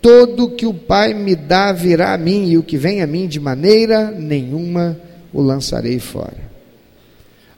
Todo 0.00 0.50
que 0.50 0.66
o 0.66 0.74
Pai 0.74 1.14
me 1.14 1.34
dá 1.34 1.72
virá 1.72 2.12
a 2.12 2.18
mim, 2.18 2.48
e 2.48 2.58
o 2.58 2.62
que 2.62 2.76
vem 2.76 3.02
a 3.02 3.06
mim 3.06 3.26
de 3.26 3.40
maneira 3.40 4.10
nenhuma 4.10 4.98
o 5.32 5.40
lançarei 5.40 5.98
fora. 5.98 6.52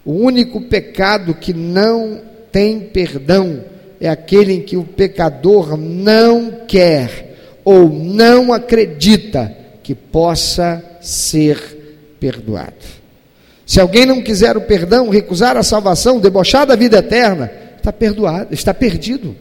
O 0.05 0.13
único 0.13 0.61
pecado 0.61 1.35
que 1.35 1.53
não 1.53 2.21
tem 2.53 2.81
perdão 2.81 3.65
é 4.01 4.09
aquele 4.09 4.53
em 4.53 4.61
que 4.61 4.77
o 4.77 4.85
pecador 4.85 5.77
não 5.77 6.61
quer 6.69 7.61
ou 7.65 7.89
não 7.89 8.53
acredita 8.53 9.55
que 9.83 9.95
possa 9.95 10.83
ser 11.01 11.59
perdoado. 12.21 13.04
Se 13.67 13.81
alguém 13.81 14.05
não 14.05 14.23
quiser 14.23 14.57
o 14.57 14.61
perdão, 14.61 15.09
recusar 15.09 15.57
a 15.57 15.63
salvação, 15.63 16.21
debochar 16.21 16.67
da 16.67 16.77
vida 16.77 16.99
eterna, 16.99 17.51
está 17.77 17.93
perdoado, 17.93 18.53
está 18.53 18.75
perdido. 18.75 19.35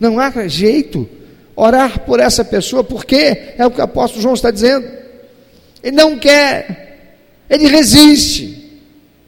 Não 0.00 0.18
há 0.18 0.48
jeito 0.48 1.08
orar 1.54 2.00
por 2.00 2.18
essa 2.18 2.44
pessoa, 2.44 2.82
porque 2.82 3.54
é 3.56 3.66
o 3.66 3.70
que 3.70 3.80
o 3.80 3.84
apóstolo 3.84 4.22
João 4.22 4.34
está 4.34 4.50
dizendo. 4.50 4.86
Ele 5.82 5.96
não 5.96 6.18
quer, 6.18 7.42
Ele 7.48 7.66
resiste. 7.66 8.80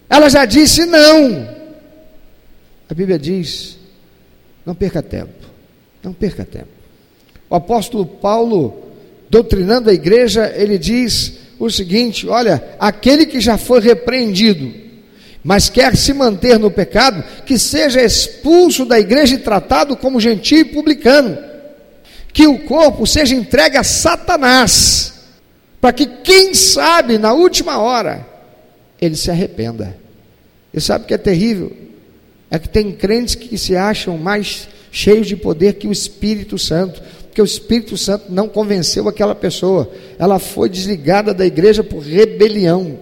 Ela 0.08 0.28
já 0.28 0.44
disse 0.44 0.86
não. 0.86 1.48
A 2.88 2.94
Bíblia 2.94 3.18
diz: 3.18 3.76
não 4.64 4.74
perca 4.74 5.02
tempo. 5.02 5.46
Não 6.02 6.12
perca 6.12 6.44
tempo. 6.44 6.68
O 7.48 7.54
apóstolo 7.54 8.04
Paulo, 8.04 8.92
doutrinando 9.30 9.90
a 9.90 9.94
igreja, 9.94 10.52
ele 10.56 10.76
diz 10.78 11.38
o 11.58 11.70
seguinte: 11.70 12.28
olha, 12.28 12.62
aquele 12.78 13.26
que 13.26 13.40
já 13.40 13.56
foi 13.56 13.80
repreendido, 13.80 14.72
mas 15.42 15.68
quer 15.68 15.96
se 15.96 16.12
manter 16.12 16.58
no 16.58 16.70
pecado, 16.70 17.22
que 17.44 17.58
seja 17.58 18.02
expulso 18.02 18.84
da 18.84 18.98
igreja 18.98 19.34
e 19.34 19.38
tratado 19.38 19.96
como 19.96 20.20
gentio 20.20 20.58
e 20.58 20.64
publicano, 20.64 21.38
que 22.32 22.46
o 22.46 22.64
corpo 22.64 23.06
seja 23.06 23.34
entregue 23.34 23.76
a 23.76 23.84
Satanás, 23.84 25.14
para 25.80 25.92
que, 25.92 26.06
quem 26.06 26.52
sabe, 26.52 27.16
na 27.16 27.32
última 27.32 27.78
hora, 27.78 28.26
ele 29.00 29.16
se 29.16 29.30
arrependa. 29.30 29.96
E 30.74 30.80
sabe 30.80 31.04
o 31.04 31.06
que 31.06 31.14
é 31.14 31.18
terrível? 31.18 31.74
É 32.50 32.58
que 32.58 32.68
tem 32.68 32.92
crentes 32.92 33.34
que 33.34 33.56
se 33.56 33.76
acham 33.76 34.18
mais 34.18 34.68
cheios 34.90 35.26
de 35.26 35.36
poder 35.36 35.74
que 35.74 35.86
o 35.86 35.92
Espírito 35.92 36.58
Santo, 36.58 37.02
porque 37.36 37.42
o 37.42 37.44
Espírito 37.44 37.98
Santo 37.98 38.32
não 38.32 38.48
convenceu 38.48 39.06
aquela 39.10 39.34
pessoa, 39.34 39.92
ela 40.18 40.38
foi 40.38 40.70
desligada 40.70 41.34
da 41.34 41.44
igreja 41.44 41.84
por 41.84 41.98
rebelião, 41.98 42.98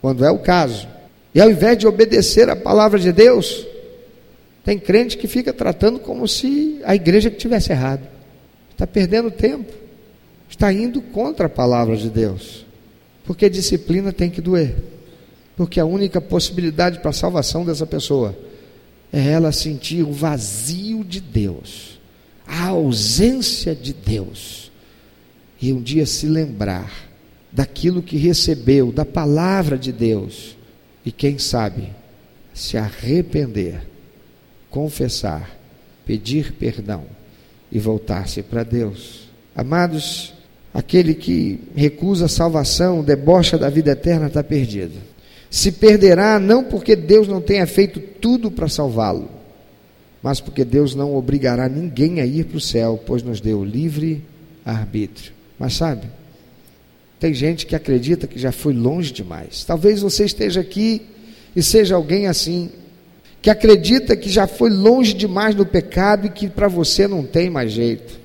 quando 0.00 0.24
é 0.24 0.30
o 0.30 0.38
caso. 0.38 0.86
E 1.34 1.40
ao 1.40 1.50
invés 1.50 1.76
de 1.76 1.84
obedecer 1.84 2.48
a 2.48 2.54
palavra 2.54 2.96
de 3.00 3.10
Deus, 3.10 3.66
tem 4.64 4.78
crente 4.78 5.18
que 5.18 5.26
fica 5.26 5.52
tratando 5.52 5.98
como 5.98 6.28
se 6.28 6.80
a 6.84 6.94
igreja 6.94 7.28
que 7.28 7.38
tivesse 7.38 7.72
errado. 7.72 8.02
Está 8.70 8.86
perdendo 8.86 9.32
tempo. 9.32 9.72
Está 10.48 10.72
indo 10.72 11.02
contra 11.02 11.46
a 11.46 11.50
palavra 11.50 11.96
de 11.96 12.08
Deus. 12.08 12.64
Porque 13.24 13.50
disciplina 13.50 14.12
tem 14.12 14.30
que 14.30 14.40
doer. 14.40 14.76
Porque 15.56 15.80
a 15.80 15.84
única 15.84 16.20
possibilidade 16.20 17.00
para 17.00 17.10
a 17.10 17.12
salvação 17.12 17.64
dessa 17.64 17.84
pessoa 17.84 18.32
é 19.12 19.32
ela 19.32 19.50
sentir 19.50 20.04
o 20.04 20.12
vazio 20.12 21.02
de 21.02 21.20
Deus, 21.20 21.99
a 22.50 22.68
ausência 22.68 23.74
de 23.74 23.92
Deus, 23.92 24.70
e 25.60 25.72
um 25.72 25.80
dia 25.80 26.06
se 26.06 26.26
lembrar 26.26 26.90
daquilo 27.52 28.02
que 28.02 28.16
recebeu, 28.16 28.90
da 28.90 29.04
palavra 29.04 29.78
de 29.78 29.92
Deus, 29.92 30.56
e 31.04 31.12
quem 31.12 31.38
sabe 31.38 31.88
se 32.52 32.76
arrepender, 32.76 33.86
confessar, 34.68 35.56
pedir 36.04 36.52
perdão 36.52 37.04
e 37.70 37.78
voltar-se 37.78 38.42
para 38.42 38.62
Deus. 38.62 39.28
Amados, 39.54 40.34
aquele 40.74 41.14
que 41.14 41.60
recusa 41.74 42.26
a 42.26 42.28
salvação, 42.28 43.02
debocha 43.02 43.56
da 43.56 43.70
vida 43.70 43.92
eterna, 43.92 44.26
está 44.26 44.42
perdido 44.42 45.10
se 45.50 45.72
perderá 45.72 46.38
não 46.38 46.62
porque 46.62 46.94
Deus 46.94 47.26
não 47.26 47.40
tenha 47.40 47.66
feito 47.66 47.98
tudo 47.98 48.50
para 48.50 48.68
salvá-lo, 48.68 49.28
mas 50.22 50.40
porque 50.40 50.64
Deus 50.64 50.94
não 50.94 51.14
obrigará 51.16 51.68
ninguém 51.68 52.20
a 52.20 52.26
ir 52.26 52.44
para 52.44 52.58
o 52.58 52.60
céu, 52.60 53.02
pois 53.06 53.22
nos 53.22 53.40
deu 53.40 53.64
livre 53.64 54.22
arbítrio. 54.64 55.32
Mas 55.58 55.74
sabe, 55.74 56.06
tem 57.18 57.34
gente 57.34 57.66
que 57.66 57.74
acredita 57.74 58.26
que 58.26 58.38
já 58.38 58.52
foi 58.52 58.72
longe 58.72 59.12
demais. 59.12 59.64
Talvez 59.64 60.00
você 60.00 60.24
esteja 60.24 60.60
aqui 60.60 61.02
e 61.54 61.62
seja 61.62 61.94
alguém 61.94 62.26
assim, 62.26 62.70
que 63.42 63.50
acredita 63.50 64.16
que 64.16 64.28
já 64.28 64.46
foi 64.46 64.70
longe 64.70 65.12
demais 65.12 65.54
no 65.54 65.64
pecado 65.64 66.26
e 66.26 66.30
que 66.30 66.48
para 66.48 66.68
você 66.68 67.08
não 67.08 67.22
tem 67.22 67.48
mais 67.48 67.72
jeito. 67.72 68.20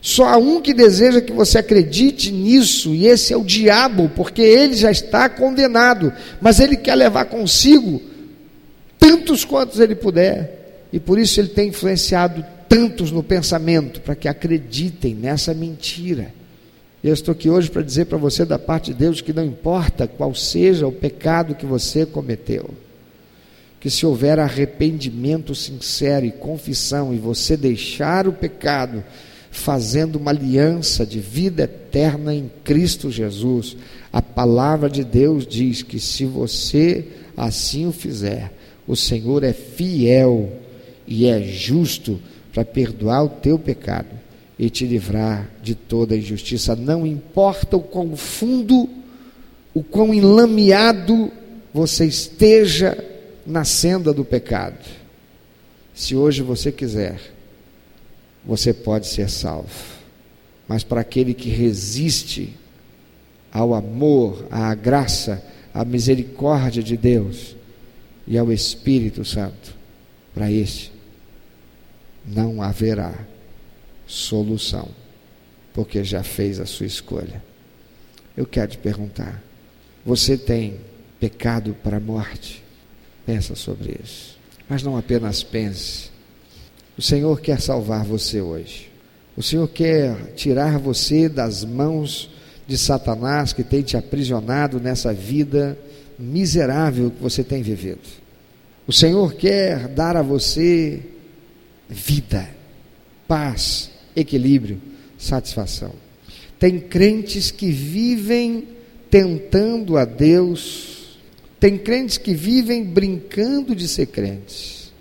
Só 0.00 0.28
há 0.28 0.36
um 0.36 0.60
que 0.60 0.72
deseja 0.72 1.20
que 1.20 1.32
você 1.32 1.58
acredite 1.58 2.30
nisso, 2.30 2.94
e 2.94 3.06
esse 3.06 3.32
é 3.32 3.36
o 3.36 3.44
diabo, 3.44 4.10
porque 4.14 4.42
ele 4.42 4.74
já 4.74 4.90
está 4.90 5.28
condenado, 5.28 6.12
mas 6.40 6.60
ele 6.60 6.76
quer 6.76 6.94
levar 6.94 7.24
consigo 7.24 8.00
tantos 8.98 9.44
quantos 9.44 9.80
ele 9.80 9.94
puder, 9.94 10.57
e 10.92 10.98
por 10.98 11.18
isso 11.18 11.40
ele 11.40 11.48
tem 11.48 11.68
influenciado 11.68 12.44
tantos 12.68 13.10
no 13.10 13.22
pensamento, 13.22 14.00
para 14.00 14.14
que 14.14 14.28
acreditem 14.28 15.14
nessa 15.14 15.54
mentira. 15.54 16.32
Eu 17.02 17.14
estou 17.14 17.32
aqui 17.32 17.48
hoje 17.48 17.70
para 17.70 17.82
dizer 17.82 18.06
para 18.06 18.18
você, 18.18 18.44
da 18.44 18.58
parte 18.58 18.92
de 18.92 18.98
Deus, 18.98 19.20
que 19.20 19.32
não 19.32 19.44
importa 19.44 20.06
qual 20.06 20.34
seja 20.34 20.86
o 20.86 20.92
pecado 20.92 21.54
que 21.54 21.64
você 21.64 22.04
cometeu, 22.04 22.70
que 23.80 23.88
se 23.88 24.04
houver 24.04 24.38
arrependimento 24.38 25.54
sincero 25.54 26.26
e 26.26 26.32
confissão, 26.32 27.14
e 27.14 27.18
você 27.18 27.56
deixar 27.56 28.26
o 28.26 28.32
pecado, 28.32 29.02
fazendo 29.50 30.16
uma 30.16 30.30
aliança 30.30 31.06
de 31.06 31.20
vida 31.20 31.62
eterna 31.62 32.34
em 32.34 32.50
Cristo 32.64 33.10
Jesus. 33.10 33.76
A 34.12 34.20
palavra 34.20 34.90
de 34.90 35.02
Deus 35.04 35.46
diz 35.46 35.82
que 35.82 35.98
se 35.98 36.24
você 36.24 37.06
assim 37.36 37.86
o 37.86 37.92
fizer, 37.92 38.52
o 38.86 38.96
Senhor 38.96 39.42
é 39.44 39.52
fiel 39.52 40.52
e 41.08 41.26
é 41.26 41.42
justo 41.42 42.20
para 42.52 42.64
perdoar 42.64 43.24
o 43.24 43.28
teu 43.28 43.58
pecado 43.58 44.08
e 44.58 44.68
te 44.68 44.86
livrar 44.86 45.48
de 45.62 45.74
toda 45.74 46.16
injustiça. 46.16 46.76
Não 46.76 47.06
importa 47.06 47.76
o 47.76 47.80
quão 47.80 48.16
fundo, 48.16 48.88
o 49.72 49.82
quão 49.82 50.12
enlameado 50.12 51.30
você 51.72 52.04
esteja 52.04 52.96
na 53.46 53.64
senda 53.64 54.12
do 54.12 54.24
pecado. 54.24 54.84
Se 55.94 56.14
hoje 56.14 56.42
você 56.42 56.70
quiser 56.70 57.18
você 58.48 58.72
pode 58.72 59.06
ser 59.06 59.28
salvo. 59.28 59.98
Mas 60.66 60.82
para 60.82 61.02
aquele 61.02 61.34
que 61.34 61.50
resiste 61.50 62.56
ao 63.52 63.74
amor, 63.74 64.46
à 64.50 64.74
graça, 64.74 65.42
à 65.72 65.84
misericórdia 65.84 66.82
de 66.82 66.96
Deus 66.96 67.54
e 68.26 68.38
ao 68.38 68.50
Espírito 68.50 69.24
Santo, 69.24 69.74
para 70.34 70.50
este 70.50 70.92
não 72.28 72.62
haverá 72.62 73.14
solução, 74.06 74.88
porque 75.72 76.04
já 76.04 76.22
fez 76.22 76.60
a 76.60 76.66
sua 76.66 76.86
escolha. 76.86 77.42
Eu 78.36 78.46
quero 78.46 78.72
te 78.72 78.78
perguntar: 78.78 79.42
você 80.04 80.36
tem 80.36 80.78
pecado 81.18 81.76
para 81.82 81.96
a 81.96 82.00
morte? 82.00 82.62
Pensa 83.26 83.54
sobre 83.54 83.98
isso. 84.02 84.38
Mas 84.68 84.82
não 84.82 84.96
apenas 84.96 85.42
pense, 85.42 86.10
o 86.96 87.02
Senhor 87.02 87.40
quer 87.40 87.60
salvar 87.60 88.04
você 88.04 88.40
hoje. 88.40 88.90
O 89.36 89.42
Senhor 89.42 89.68
quer 89.68 90.32
tirar 90.34 90.78
você 90.78 91.28
das 91.28 91.64
mãos 91.64 92.30
de 92.66 92.76
Satanás 92.76 93.52
que 93.52 93.62
tem 93.62 93.82
te 93.82 93.96
aprisionado 93.96 94.80
nessa 94.80 95.12
vida 95.12 95.78
miserável 96.18 97.10
que 97.10 97.22
você 97.22 97.44
tem 97.44 97.62
vivido. 97.62 98.00
O 98.86 98.92
Senhor 98.92 99.34
quer 99.34 99.88
dar 99.88 100.16
a 100.16 100.22
você 100.22 101.02
vida, 101.88 102.48
paz, 103.26 103.90
equilíbrio, 104.14 104.80
satisfação. 105.16 105.92
Tem 106.58 106.78
crentes 106.78 107.50
que 107.50 107.70
vivem 107.70 108.68
tentando 109.10 109.96
a 109.96 110.04
Deus, 110.04 111.18
tem 111.58 111.78
crentes 111.78 112.18
que 112.18 112.34
vivem 112.34 112.84
brincando 112.84 113.74
de 113.74 113.88
ser 113.88 114.06
crentes. 114.06 114.92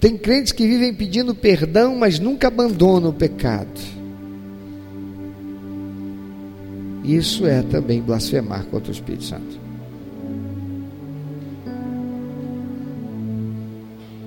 Tem 0.00 0.16
crentes 0.16 0.52
que 0.52 0.66
vivem 0.66 0.94
pedindo 0.94 1.34
perdão, 1.34 1.96
mas 1.96 2.18
nunca 2.18 2.48
abandonam 2.48 3.10
o 3.10 3.14
pecado. 3.14 3.80
Isso 7.02 7.46
é 7.46 7.62
também 7.62 8.02
blasfemar 8.02 8.66
contra 8.66 8.90
o 8.90 8.94
Espírito 8.94 9.24
Santo. 9.24 9.65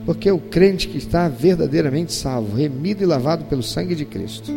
Porque 0.09 0.31
o 0.31 0.39
crente 0.39 0.87
que 0.87 0.97
está 0.97 1.27
verdadeiramente 1.29 2.11
salvo, 2.11 2.57
remido 2.57 3.03
e 3.03 3.05
lavado 3.05 3.45
pelo 3.45 3.61
sangue 3.61 3.93
de 3.93 4.05
Cristo, 4.05 4.51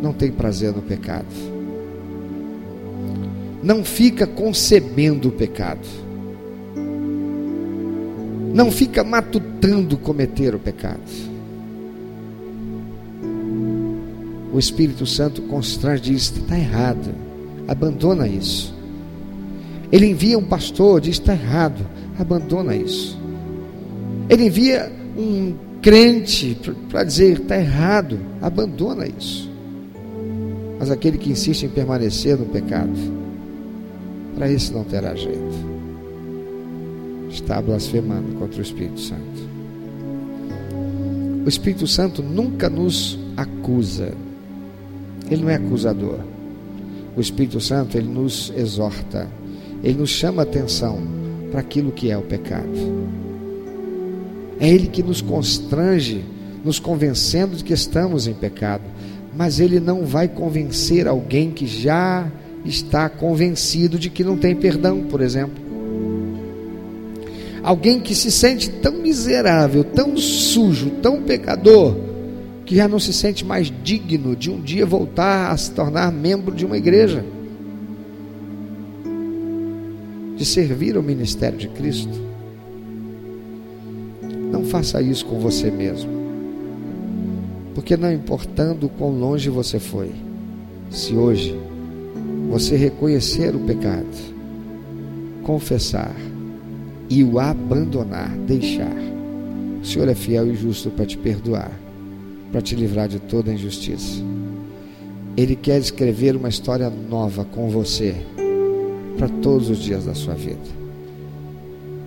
não 0.00 0.14
tem 0.14 0.32
prazer 0.32 0.72
no 0.72 0.80
pecado. 0.80 1.26
Não 3.62 3.84
fica 3.84 4.26
concebendo 4.26 5.28
o 5.28 5.32
pecado 5.32 5.86
não 8.52 8.70
fica 8.70 9.04
matutando 9.04 9.96
cometer 9.96 10.54
o 10.54 10.58
pecado. 10.58 11.00
O 14.52 14.58
Espírito 14.58 15.06
Santo 15.06 15.42
constrange 15.42 16.02
diz: 16.02 16.22
está 16.32 16.58
errado, 16.58 17.14
abandona 17.68 18.26
isso. 18.26 18.74
Ele 19.92 20.06
envia 20.06 20.36
um 20.36 20.44
pastor, 20.44 21.00
diz: 21.00 21.12
está 21.12 21.32
errado, 21.32 21.86
abandona 22.18 22.74
isso. 22.74 23.18
Ele 24.28 24.46
envia 24.46 24.90
um 25.16 25.54
crente 25.82 26.58
para 26.88 27.04
dizer: 27.04 27.40
está 27.40 27.56
errado, 27.56 28.18
abandona 28.40 29.06
isso. 29.06 29.50
Mas 30.78 30.90
aquele 30.90 31.18
que 31.18 31.30
insiste 31.30 31.64
em 31.64 31.68
permanecer 31.68 32.38
no 32.38 32.46
pecado, 32.46 32.92
para 34.34 34.50
esse 34.50 34.72
não 34.72 34.84
terá 34.84 35.14
jeito 35.14 35.70
está 37.32 37.60
blasfemando 37.62 38.34
contra 38.38 38.58
o 38.58 38.62
Espírito 38.62 39.00
Santo. 39.00 39.50
O 41.44 41.48
Espírito 41.48 41.86
Santo 41.86 42.22
nunca 42.22 42.68
nos 42.68 43.18
acusa. 43.36 44.12
Ele 45.30 45.42
não 45.42 45.50
é 45.50 45.54
acusador. 45.54 46.18
O 47.16 47.20
Espírito 47.20 47.60
Santo, 47.60 47.96
ele 47.96 48.08
nos 48.08 48.52
exorta, 48.56 49.28
ele 49.82 49.98
nos 49.98 50.10
chama 50.10 50.42
a 50.42 50.44
atenção 50.44 51.00
para 51.50 51.60
aquilo 51.60 51.92
que 51.92 52.10
é 52.10 52.16
o 52.16 52.22
pecado. 52.22 52.68
É 54.58 54.68
ele 54.68 54.86
que 54.86 55.02
nos 55.02 55.20
constrange, 55.20 56.24
nos 56.64 56.78
convencendo 56.78 57.56
de 57.56 57.64
que 57.64 57.72
estamos 57.72 58.26
em 58.26 58.34
pecado, 58.34 58.84
mas 59.34 59.58
ele 59.58 59.80
não 59.80 60.04
vai 60.04 60.28
convencer 60.28 61.08
alguém 61.08 61.50
que 61.50 61.66
já 61.66 62.30
está 62.64 63.08
convencido 63.08 63.98
de 63.98 64.10
que 64.10 64.22
não 64.22 64.36
tem 64.36 64.54
perdão, 64.54 65.02
por 65.04 65.20
exemplo. 65.20 65.70
Alguém 67.62 68.00
que 68.00 68.14
se 68.14 68.30
sente 68.30 68.70
tão 68.70 68.92
miserável, 68.92 69.84
tão 69.84 70.16
sujo, 70.16 70.90
tão 71.02 71.22
pecador, 71.22 71.96
que 72.64 72.76
já 72.76 72.86
não 72.86 72.98
se 72.98 73.12
sente 73.12 73.44
mais 73.44 73.72
digno 73.82 74.36
de 74.36 74.50
um 74.50 74.60
dia 74.60 74.86
voltar 74.86 75.50
a 75.50 75.56
se 75.56 75.70
tornar 75.72 76.12
membro 76.12 76.54
de 76.54 76.64
uma 76.64 76.76
igreja, 76.76 77.24
de 80.40 80.46
servir 80.46 80.96
ao 80.96 81.02
ministério 81.02 81.58
de 81.58 81.68
Cristo. 81.68 82.18
Não 84.50 84.64
faça 84.64 85.02
isso 85.02 85.26
com 85.26 85.38
você 85.38 85.70
mesmo, 85.70 86.10
porque 87.74 87.94
não 87.94 88.10
importando 88.10 88.88
quão 88.88 89.10
longe 89.10 89.50
você 89.50 89.78
foi, 89.78 90.10
se 90.90 91.14
hoje 91.14 91.54
você 92.48 92.74
reconhecer 92.74 93.54
o 93.54 93.58
pecado, 93.60 94.06
confessar, 95.42 96.16
e 97.10 97.22
o 97.22 97.38
abandonar, 97.38 98.30
deixar. 98.46 98.96
O 99.82 99.84
Senhor 99.84 100.08
é 100.08 100.14
fiel 100.14 100.50
e 100.50 100.56
justo 100.56 100.88
para 100.88 101.04
te 101.04 101.18
perdoar, 101.18 101.70
para 102.50 102.62
te 102.62 102.74
livrar 102.74 103.08
de 103.08 103.18
toda 103.18 103.52
injustiça. 103.52 104.22
Ele 105.36 105.54
quer 105.54 105.78
escrever 105.78 106.34
uma 106.34 106.48
história 106.48 106.88
nova 106.88 107.44
com 107.44 107.68
você 107.68 108.16
para 109.20 109.28
todos 109.28 109.68
os 109.68 109.78
dias 109.80 110.06
da 110.06 110.14
sua 110.14 110.32
vida. 110.32 110.80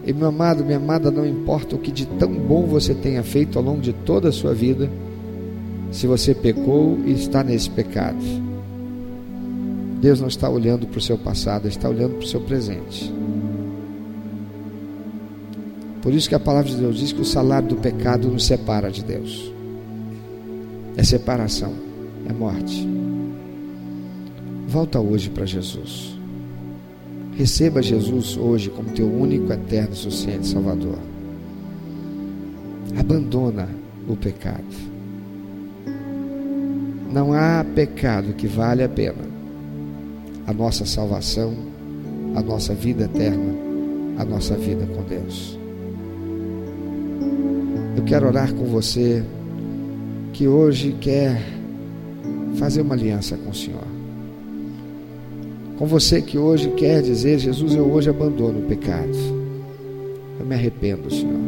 E 0.04 0.12
meu 0.12 0.30
amado, 0.30 0.66
minha 0.66 0.78
amada, 0.78 1.12
não 1.12 1.24
importa 1.24 1.76
o 1.76 1.80
que 1.80 1.92
de 1.92 2.08
tão 2.08 2.34
bom 2.34 2.66
você 2.66 2.96
tenha 2.96 3.22
feito 3.22 3.60
ao 3.60 3.64
longo 3.64 3.82
de 3.82 3.94
toda 3.94 4.30
a 4.30 4.32
sua 4.32 4.52
vida, 4.52 4.90
se 5.92 6.08
você 6.08 6.34
pecou 6.34 6.98
e 7.06 7.12
está 7.12 7.44
nesse 7.44 7.70
pecado. 7.70 8.18
Deus 10.02 10.20
não 10.20 10.28
está 10.28 10.50
olhando 10.50 10.88
para 10.88 10.98
o 10.98 11.02
seu 11.02 11.16
passado, 11.16 11.68
está 11.68 11.88
olhando 11.88 12.16
para 12.16 12.26
o 12.26 12.28
seu 12.28 12.42
presente. 12.42 13.14
Por 16.02 16.16
isso 16.16 16.28
que 16.28 16.36
a 16.36 16.40
palavra 16.40 16.72
de 16.72 16.78
Deus 16.78 16.98
diz 16.98 17.12
que 17.12 17.22
o 17.22 17.26
salário 17.26 17.70
do 17.70 17.76
pecado 17.76 18.28
nos 18.28 18.44
separa 18.44 18.90
de 18.90 19.04
Deus. 19.04 19.54
É 20.98 21.04
separação, 21.04 21.74
é 22.28 22.34
morte. 22.34 22.88
Volta 24.68 25.00
hoje 25.00 25.30
para 25.30 25.46
Jesus. 25.46 26.23
Receba 27.36 27.82
Jesus 27.82 28.38
hoje 28.38 28.70
como 28.70 28.90
teu 28.90 29.08
único, 29.08 29.52
eterno 29.52 29.96
suficiente 29.96 30.48
Salvador. 30.48 31.00
Abandona 32.98 33.68
o 34.08 34.16
pecado. 34.16 34.94
Não 37.12 37.34
há 37.34 37.66
pecado 37.76 38.34
que 38.34 38.48
vale 38.48 38.84
a 38.84 38.90
pena 38.90 39.34
a 40.46 40.54
nossa 40.54 40.86
salvação, 40.86 41.54
a 42.36 42.42
nossa 42.42 42.74
vida 42.74 43.06
eterna, 43.06 43.54
a 44.18 44.26
nossa 44.26 44.56
vida 44.56 44.86
com 44.86 45.04
Deus. 45.04 45.58
Eu 47.96 48.04
quero 48.04 48.28
orar 48.28 48.54
com 48.54 48.66
você 48.66 49.24
que 50.34 50.48
hoje 50.48 50.96
quer 51.00 51.42
fazer 52.56 52.82
uma 52.82 52.96
aliança 52.96 53.38
com 53.38 53.52
o 53.52 53.56
Senhor. 53.56 53.93
Com 55.78 55.86
você 55.86 56.22
que 56.22 56.38
hoje 56.38 56.70
quer 56.72 57.02
dizer: 57.02 57.40
Jesus, 57.40 57.74
eu 57.74 57.86
hoje 57.92 58.10
abandono 58.10 58.60
o 58.60 58.64
pecado. 58.64 59.16
Eu 60.40 60.46
me 60.46 60.56
arrependo, 60.56 61.12
Senhor. 61.12 61.40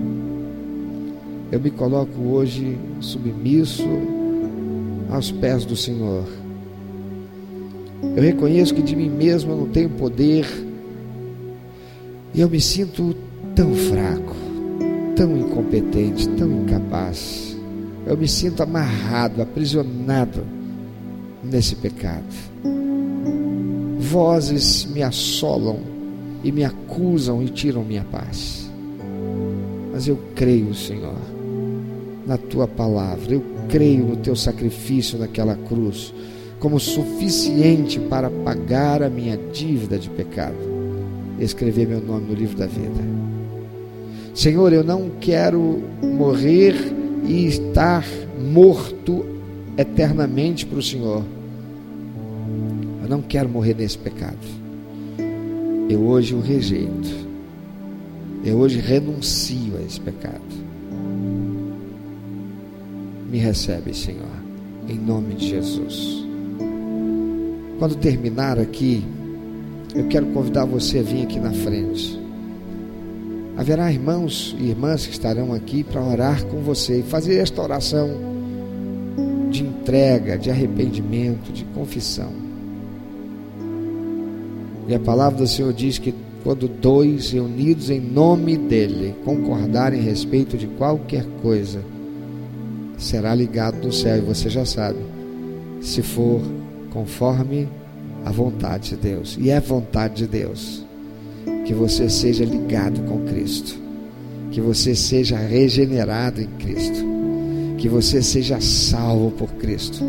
Eu 1.52 1.60
me 1.60 1.70
coloco 1.70 2.20
hoje 2.22 2.78
submisso 3.00 3.88
aos 5.10 5.32
pés 5.32 5.66
do 5.66 5.76
Senhor. 5.76 6.26
Eu 8.16 8.24
reconheço 8.24 8.74
que 8.74 8.82
de 8.82 8.96
mim 8.96 9.10
mesmo 9.10 9.52
eu 9.52 9.58
não 9.58 9.68
tenho 9.68 9.90
poder 9.90 10.46
e 12.34 12.42
eu 12.42 12.50
me 12.50 12.60
sinto 12.60 13.16
tão 13.56 13.74
fraco 13.74 14.46
tão 15.16 15.38
incompetente, 15.38 16.28
tão 16.30 16.52
incapaz. 16.62 17.58
Eu 18.06 18.18
me 18.18 18.28
sinto 18.28 18.62
amarrado, 18.62 19.42
aprisionado 19.42 20.46
nesse 21.44 21.76
pecado. 21.76 22.24
Vozes 24.16 24.86
me 24.86 25.04
assolam 25.04 25.78
e 26.42 26.50
me 26.50 26.64
acusam 26.64 27.44
e 27.44 27.50
tiram 27.50 27.84
minha 27.84 28.06
paz. 28.06 28.72
Mas 29.92 30.08
eu 30.08 30.18
creio, 30.34 30.74
Senhor, 30.74 31.18
na 32.26 32.38
tua 32.38 32.66
palavra, 32.66 33.34
eu 33.34 33.44
creio 33.68 34.06
no 34.06 34.16
teu 34.16 34.34
sacrifício 34.34 35.20
naquela 35.20 35.58
cruz 35.58 36.14
como 36.62 36.80
suficiente 36.80 38.00
para 38.00 38.30
pagar 38.30 39.04
a 39.04 39.10
minha 39.10 39.36
dívida 39.52 40.00
de 40.00 40.10
pecado. 40.10 40.56
Escrever 41.38 41.86
meu 41.86 42.00
nome 42.00 42.28
no 42.30 42.36
livro 42.36 42.56
da 42.56 42.68
vida. 42.68 43.04
Senhor, 44.34 44.72
eu 44.72 44.82
não 44.86 45.12
quero 45.20 45.84
morrer 46.02 46.74
e 47.28 47.48
estar 47.48 48.06
morto 48.40 49.26
eternamente 49.78 50.66
para 50.66 50.80
o 50.80 50.82
Senhor. 50.82 51.35
Eu 53.06 53.10
não 53.10 53.22
quero 53.22 53.48
morrer 53.48 53.76
nesse 53.76 54.00
pecado. 54.00 54.36
Eu 55.88 56.08
hoje 56.08 56.34
o 56.34 56.42
rejeito. 56.42 57.28
Eu 58.44 58.58
hoje 58.58 58.80
renuncio 58.80 59.78
a 59.78 59.82
esse 59.84 60.02
pecado. 60.02 60.42
Me 63.30 63.38
recebe, 63.38 63.94
Senhor, 63.94 64.26
em 64.90 64.98
nome 64.98 65.36
de 65.36 65.50
Jesus. 65.50 66.26
Quando 67.78 67.96
terminar 67.98 68.58
aqui, 68.58 69.06
eu 69.94 70.08
quero 70.08 70.26
convidar 70.28 70.66
você 70.66 70.98
a 70.98 71.04
vir 71.04 71.26
aqui 71.26 71.40
na 71.40 71.52
frente. 71.52 72.20
Haverá 73.56 73.92
irmãos 73.92 74.56
e 74.60 74.70
irmãs 74.70 75.06
que 75.06 75.14
estarão 75.14 75.54
aqui 75.54 75.84
para 75.84 76.04
orar 76.04 76.44
com 76.46 76.60
você 76.62 77.02
e 77.02 77.04
fazer 77.04 77.38
esta 77.38 77.62
oração 77.62 78.10
de 79.52 79.62
entrega, 79.62 80.40
de 80.40 80.50
arrependimento, 80.50 81.54
de 81.54 81.66
confissão. 81.66 82.45
E 84.88 84.94
a 84.94 85.00
palavra 85.00 85.40
do 85.40 85.48
Senhor 85.48 85.74
diz 85.74 85.98
que 85.98 86.14
quando 86.44 86.68
dois 86.68 87.32
reunidos 87.32 87.90
em 87.90 88.00
nome 88.00 88.56
dele 88.56 89.16
concordarem 89.26 90.00
a 90.00 90.04
respeito 90.04 90.56
de 90.58 90.68
qualquer 90.68 91.26
coisa, 91.42 91.82
será 92.98 93.34
ligado 93.34 93.84
no 93.84 93.92
céu, 93.92 94.18
e 94.18 94.22
você 94.22 94.50
já 94.50 94.64
sabe, 94.64 95.00
se 95.82 96.02
for 96.02 96.42
conforme 96.92 97.68
a 98.24 98.32
vontade 98.32 98.90
de 98.92 98.96
Deus. 98.96 99.38
E 99.40 99.50
é 99.50 99.60
vontade 99.60 100.16
de 100.16 100.28
Deus 100.28 100.86
que 101.66 101.74
você 101.74 102.08
seja 102.08 102.46
ligado 102.46 103.02
com 103.02 103.26
Cristo, 103.26 103.76
que 104.52 104.62
você 104.62 104.96
seja 104.96 105.36
regenerado 105.38 106.42
em 106.42 106.48
Cristo, 106.60 107.04
que 107.78 107.90
você 107.90 108.22
seja 108.22 108.62
salvo 108.62 109.32
por 109.32 109.50
Cristo, 109.54 110.00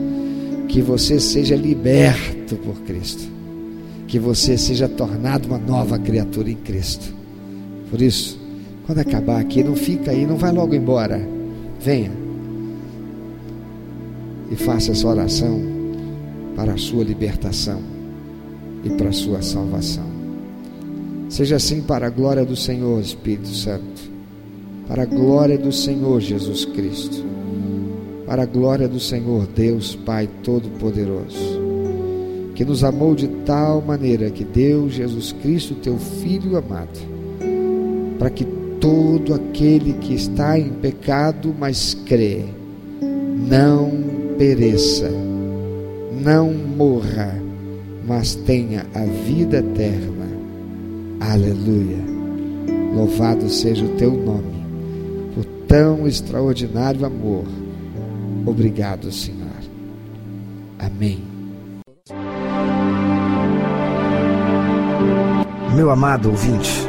que 0.69 0.83
você 0.83 1.19
seja 1.19 1.57
liberto 1.57 2.57
por 2.57 2.77
Cristo, 2.83 3.27
que 4.07 4.19
você 4.19 4.57
seja 4.57 4.89
tornado 4.89 5.49
uma 5.49 5.59
nova 5.59 5.99
criatura 5.99 6.51
em 6.51 6.57
Cristo. 6.57 7.15
Por 7.91 8.01
isso, 8.01 8.39
quando 8.87 9.01
acabar 9.01 9.41
aqui, 9.41 9.65
não 9.65 9.75
fica 9.75 10.13
aí, 10.13 10.27
não 10.27 10.37
vai 10.37 10.53
logo 10.53 10.75
embora. 10.75 11.21
Venha 11.81 12.13
e 14.51 14.57
faça 14.57 14.93
essa 14.93 15.07
oração 15.07 15.61
para 16.55 16.75
a 16.75 16.79
sua 16.79 17.05
libertação 17.05 17.81
e 18.85 18.91
para 18.91 19.09
a 19.09 19.13
sua 19.13 19.43
salvação. 19.43 20.07
Seja 21.29 21.57
assim 21.57 21.83
para 21.83 22.07
a 22.07 22.11
glória 22.11 22.45
do 22.45 22.55
Senhor, 22.55 23.01
Espírito 23.01 23.49
Santo, 23.49 24.11
para 24.87 25.03
a 25.03 25.07
glória 25.07 25.59
do 25.59 25.73
Senhor 25.73 26.21
Jesus 26.21 26.65
Cristo, 26.65 27.25
para 28.25 28.45
a 28.45 28.47
glória 28.47 28.89
do 28.89 29.01
Senhor 29.01 29.47
Deus 29.49 29.97
Pai 29.97 30.29
Todo-Poderoso, 30.45 31.56
que 32.57 32.65
nos 32.65 32.83
amou 32.83 33.15
de 33.15 33.29
tal 33.45 33.81
maneira 33.81 34.31
que 34.31 34.43
deu 34.43 34.89
Jesus 34.89 35.31
Cristo, 35.31 35.75
teu 35.75 35.99
Filho 35.99 36.57
amado, 36.57 36.99
para 38.19 38.31
que 38.31 38.45
todo 38.81 39.35
aquele 39.35 39.93
que 39.93 40.15
está 40.15 40.59
em 40.59 40.71
pecado, 40.71 41.55
mas 41.57 41.95
crê, 42.07 42.45
não 43.49 43.93
pereça, 44.39 45.11
não 46.25 46.53
morra, 46.53 47.41
mas 48.07 48.35
tenha 48.35 48.87
a 48.95 49.05
vida 49.05 49.59
eterna 49.59 50.17
Aleluia. 51.21 52.05
Louvado 52.95 53.49
seja 53.49 53.85
o 53.85 53.97
teu 53.97 54.13
nome 54.13 54.65
por 55.35 55.45
tão 55.67 56.07
extraordinário 56.07 57.05
amor. 57.05 57.45
Obrigado, 58.47 59.11
Senhor. 59.11 59.47
Amém 60.79 61.36
meu 65.77 65.91
amado 65.91 66.31
ouvinte, 66.31 66.89